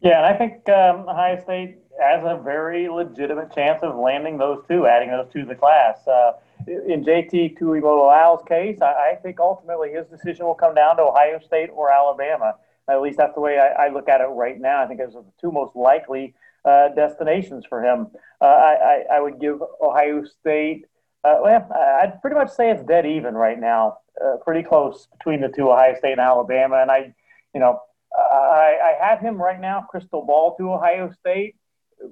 Yeah, 0.00 0.18
and 0.18 0.26
I 0.26 0.38
think 0.38 0.68
um, 0.68 1.08
Ohio 1.08 1.40
State 1.42 1.78
has 2.00 2.22
a 2.24 2.40
very 2.42 2.88
legitimate 2.88 3.54
chance 3.54 3.82
of 3.82 3.96
landing 3.96 4.38
those 4.38 4.62
two, 4.68 4.86
adding 4.86 5.10
those 5.10 5.28
two 5.32 5.42
to 5.42 5.46
the 5.46 5.54
class. 5.54 6.06
Uh, 6.06 6.32
in 6.66 7.04
JT 7.04 7.58
Tuimoloau's 7.58 8.42
case, 8.46 8.80
I, 8.82 9.12
I, 9.12 9.14
think 9.22 9.40
ultimately 9.40 9.92
his 9.92 10.06
decision 10.06 10.46
will 10.46 10.54
come 10.54 10.74
down 10.74 10.96
to 10.96 11.02
Ohio 11.02 11.38
State 11.38 11.70
or 11.72 11.90
Alabama. 11.90 12.54
At 12.88 13.00
least 13.00 13.18
that's 13.18 13.34
the 13.34 13.40
way 13.40 13.58
I, 13.58 13.86
I 13.86 13.88
look 13.88 14.08
at 14.08 14.20
it 14.20 14.24
right 14.24 14.60
now. 14.60 14.82
I 14.82 14.86
think 14.86 15.00
those 15.00 15.16
are 15.16 15.22
the 15.22 15.32
two 15.40 15.50
most 15.50 15.74
likely 15.74 16.34
uh, 16.66 16.88
destinations 16.94 17.64
for 17.68 17.82
him. 17.82 18.08
Uh, 18.40 18.44
I, 18.44 18.74
I, 18.74 19.16
I, 19.16 19.20
would 19.20 19.40
give 19.40 19.60
Ohio 19.80 20.24
State, 20.24 20.84
uh, 21.24 21.36
well, 21.42 21.68
I'd 22.02 22.20
pretty 22.20 22.34
much 22.34 22.50
say 22.50 22.70
it's 22.70 22.82
dead 22.82 23.06
even 23.06 23.34
right 23.34 23.58
now, 23.58 23.98
uh, 24.22 24.36
pretty 24.44 24.62
close 24.62 25.06
between 25.18 25.40
the 25.40 25.48
two, 25.48 25.70
Ohio 25.70 25.94
State 25.96 26.12
and 26.12 26.20
Alabama. 26.20 26.78
And 26.82 26.90
I, 26.90 27.14
you 27.54 27.60
know, 27.60 27.80
I, 28.14 28.96
I 29.00 29.06
have 29.06 29.20
him 29.20 29.40
right 29.40 29.60
now, 29.60 29.86
crystal 29.88 30.24
ball 30.26 30.56
to 30.56 30.72
Ohio 30.72 31.12
State. 31.20 31.54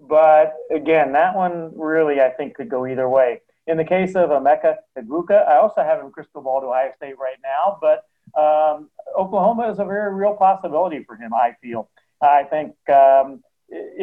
But 0.08 0.54
again, 0.74 1.12
that 1.12 1.36
one 1.36 1.72
really, 1.76 2.20
I 2.20 2.30
think, 2.30 2.54
could 2.54 2.70
go 2.70 2.86
either 2.86 3.08
way. 3.08 3.40
In 3.66 3.76
the 3.76 3.84
case 3.84 4.14
of 4.14 4.30
Emeka 4.30 4.76
Egbuka, 4.98 5.48
I 5.48 5.56
also 5.56 5.82
have 5.82 6.00
him 6.00 6.10
crystal 6.10 6.42
ball 6.42 6.60
to 6.60 6.66
Ohio 6.68 6.92
State 6.96 7.18
right 7.18 7.38
now, 7.42 7.78
but 7.80 8.04
um, 8.38 8.88
Oklahoma 9.18 9.70
is 9.70 9.78
a 9.78 9.84
very 9.84 10.14
real 10.14 10.34
possibility 10.34 11.02
for 11.04 11.16
him, 11.16 11.32
I 11.34 11.56
feel. 11.62 11.88
I 12.20 12.44
think 12.44 12.74
um, 12.88 13.42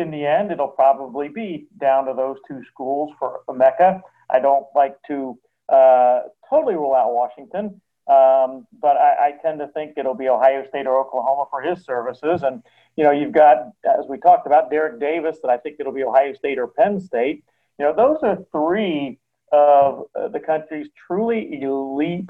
in 0.02 0.12
the 0.12 0.26
end, 0.26 0.52
it'll 0.52 0.68
probably 0.68 1.30
be 1.30 1.68
down 1.80 2.06
to 2.06 2.14
those 2.14 2.38
two 2.48 2.62
schools 2.72 3.12
for 3.18 3.42
Meka. 3.50 4.02
I 4.30 4.40
don't 4.40 4.66
like 4.76 4.96
to 5.08 5.38
uh, 5.70 6.22
totally 6.50 6.76
rule 6.76 6.94
out 6.94 7.14
Washington, 7.14 7.82
um, 8.08 8.68
but 8.82 8.98
I, 8.98 9.28
I, 9.28 9.32
tend 9.42 9.60
to 9.60 9.68
think 9.70 9.94
it'll 9.96 10.16
be 10.16 10.28
Ohio 10.28 10.68
State 10.68 10.86
or 10.88 11.00
Oklahoma 11.00 11.46
for 11.50 11.62
his 11.62 11.86
services. 11.86 12.44
And, 12.44 12.62
you 12.98 13.04
know, 13.06 13.12
you've 13.12 13.32
got, 13.32 13.58
as 13.86 14.06
we 14.10 14.18
talked 14.18 14.48
about, 14.48 14.70
Derrick 14.70 15.00
Davis, 15.00 15.38
that 15.44 15.50
I 15.50 15.58
think 15.58 15.78
it'll 15.80 15.94
be 15.94 16.04
Ohio 16.04 16.34
State 16.34 16.60
or 16.60 16.68
Penn 16.68 17.00
State. 17.00 17.46
You 17.80 17.86
know, 17.86 17.96
those 17.96 18.18
are 18.24 18.38
three 18.52 19.20
of 19.54 20.06
uh, 20.20 20.28
the 20.30 20.40
country's 20.40 20.88
truly 21.08 21.62
elite 21.62 22.30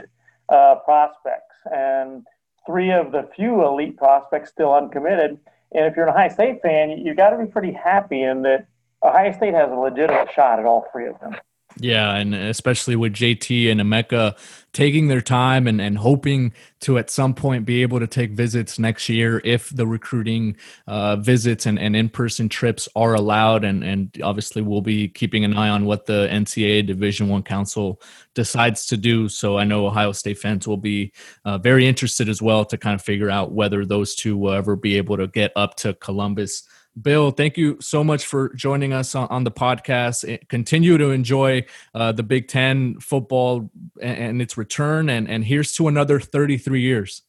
uh, 0.50 0.76
prospects 0.86 1.56
and 1.72 2.26
three 2.66 2.92
of 2.92 3.12
the 3.12 3.30
few 3.36 3.66
elite 3.66 3.98
prospects 3.98 4.50
still 4.50 4.74
uncommitted. 4.74 5.40
And 5.74 5.86
if 5.86 5.96
you're 5.96 6.08
an 6.08 6.14
Ohio 6.14 6.30
State 6.30 6.62
fan, 6.62 6.90
you've 6.92 7.18
got 7.18 7.30
to 7.32 7.38
be 7.38 7.46
pretty 7.46 7.72
happy 7.72 8.24
in 8.24 8.42
that 8.44 8.68
Ohio 9.04 9.32
State 9.32 9.54
has 9.54 9.72
a 9.72 9.76
legitimate 9.76 10.32
shot 10.32 10.60
at 10.60 10.66
all 10.66 10.88
three 10.92 11.08
of 11.08 11.20
them. 11.20 11.36
Yeah, 11.84 12.14
and 12.14 12.36
especially 12.36 12.96
with 12.96 13.14
JT 13.14 13.72
and 13.72 13.82
Emeka 13.82 14.38
taking 14.72 15.08
their 15.08 15.20
time 15.20 15.66
and, 15.66 15.82
and 15.82 15.98
hoping 15.98 16.54
to 16.82 17.00
at 17.00 17.10
some 17.10 17.34
point 17.34 17.66
be 17.66 17.82
able 17.82 18.00
to 18.00 18.06
take 18.06 18.34
visits 18.34 18.78
next 18.78 19.10
year 19.10 19.42
if 19.44 19.70
the 19.76 19.88
recruiting 19.88 20.58
uh, 20.86 21.16
visits 21.16 21.66
and, 21.66 21.80
and 21.80 21.96
in-person 21.96 22.50
trips 22.50 22.88
are 22.96 23.16
allowed. 23.16 23.64
And, 23.64 23.84
and 23.84 24.16
obviously 24.24 24.62
we'll 24.62 24.82
be 24.82 25.08
keeping 25.08 25.44
an 25.44 25.58
eye 25.58 25.70
on 25.70 25.86
what 25.86 26.06
the 26.06 26.28
ncaa 26.32 26.86
division 26.86 27.30
one 27.30 27.42
council 27.42 28.00
decides 28.36 28.86
to 28.86 28.96
do. 28.96 29.28
So 29.28 29.58
i 29.58 29.64
know 29.64 29.88
ohio 29.88 30.12
state 30.12 30.38
fans 30.38 30.68
will 30.68 30.78
be 30.78 31.12
uh, 31.46 31.58
very 31.58 31.88
interested 31.88 32.30
as 32.30 32.44
well 32.44 32.64
to 32.66 32.78
kind 32.78 32.94
of 32.94 33.02
figure 33.02 33.32
out 33.32 33.54
whether 33.54 33.88
those 33.88 34.14
two 34.14 34.38
will 34.38 34.54
ever 34.54 34.76
be 34.76 34.98
able 34.98 35.18
to 35.18 35.28
get 35.28 35.52
up 35.56 35.76
to 35.78 35.96
columbus 35.96 36.64
Bill, 37.00 37.32
thank 37.32 37.58
you 37.58 37.78
so 37.80 38.04
much 38.04 38.26
for 38.26 38.54
joining 38.54 38.92
us 38.92 39.16
on, 39.16 39.28
on 39.30 39.44
the 39.44 39.52
podcast. 39.52 40.28
Eh, 40.28 40.38
continue 40.50 40.98
to 40.98 41.12
enjoy 41.12 41.66
uh, 41.94 42.12
the 42.12 42.24
Big 42.24 42.48
Ten 42.48 43.00
football 43.00 43.70
and, 44.02 44.18
and, 44.18 44.42
its 44.42 44.58
return. 44.58 45.10
And, 45.10 45.30
and 45.30 45.46
here's 45.46 45.74
to 45.74 45.88
another 45.88 46.20
33 46.20 46.82
years. 46.82 47.22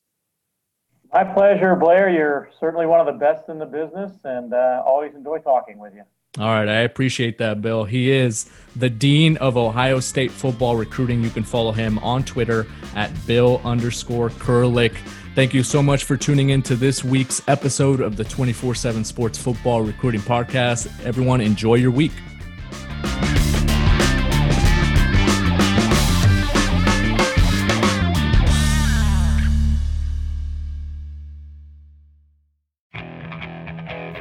My 1.12 1.24
pleasure, 1.24 1.76
Blair. 1.76 2.08
You're 2.08 2.50
certainly 2.58 2.86
one 2.86 2.98
of 2.98 3.06
the 3.06 3.12
best 3.12 3.48
in 3.48 3.58
the 3.58 3.66
business, 3.66 4.12
and 4.24 4.54
uh, 4.54 4.82
always 4.84 5.14
enjoy 5.14 5.38
talking 5.38 5.78
with 5.78 5.94
you. 5.94 6.02
All 6.38 6.46
right, 6.46 6.66
I 6.66 6.80
appreciate 6.80 7.36
that, 7.38 7.60
Bill. 7.60 7.84
He 7.84 8.10
is 8.10 8.50
the 8.76 8.88
Dean 8.88 9.36
of 9.36 9.58
Ohio 9.58 10.00
State 10.00 10.30
football 10.30 10.76
recruiting. 10.76 11.22
You 11.22 11.28
can 11.28 11.44
follow 11.44 11.72
him 11.72 11.98
on 11.98 12.24
Twitter 12.24 12.66
at 12.96 13.10
Bill 13.26 13.60
underscore 13.62 14.30
Kurelic. 14.30 14.94
Thank 15.34 15.54
you 15.54 15.62
so 15.62 15.82
much 15.82 16.04
for 16.04 16.18
tuning 16.18 16.50
in 16.50 16.60
to 16.64 16.76
this 16.76 17.02
week's 17.02 17.40
episode 17.48 18.00
of 18.00 18.18
the 18.18 18.24
24 18.24 18.74
7 18.74 19.02
Sports 19.02 19.38
Football 19.38 19.80
Recruiting 19.80 20.20
Podcast. 20.20 20.88
Everyone, 21.04 21.40
enjoy 21.40 21.76
your 21.76 21.90
week. 21.90 22.12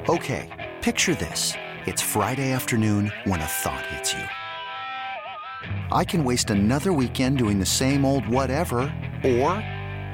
Okay, 0.08 0.50
picture 0.82 1.16
this. 1.16 1.54
It's 1.86 2.02
Friday 2.02 2.54
afternoon 2.54 3.12
when 3.26 3.42
a 3.42 3.46
thought 3.46 3.86
hits 3.88 4.14
you. 4.14 4.24
I 5.92 6.06
can 6.06 6.24
waste 6.24 6.50
another 6.50 6.94
weekend 6.94 7.38
doing 7.38 7.60
the 7.60 7.66
same 7.66 8.06
old 8.06 8.26
whatever, 8.30 8.80
or 9.26 9.62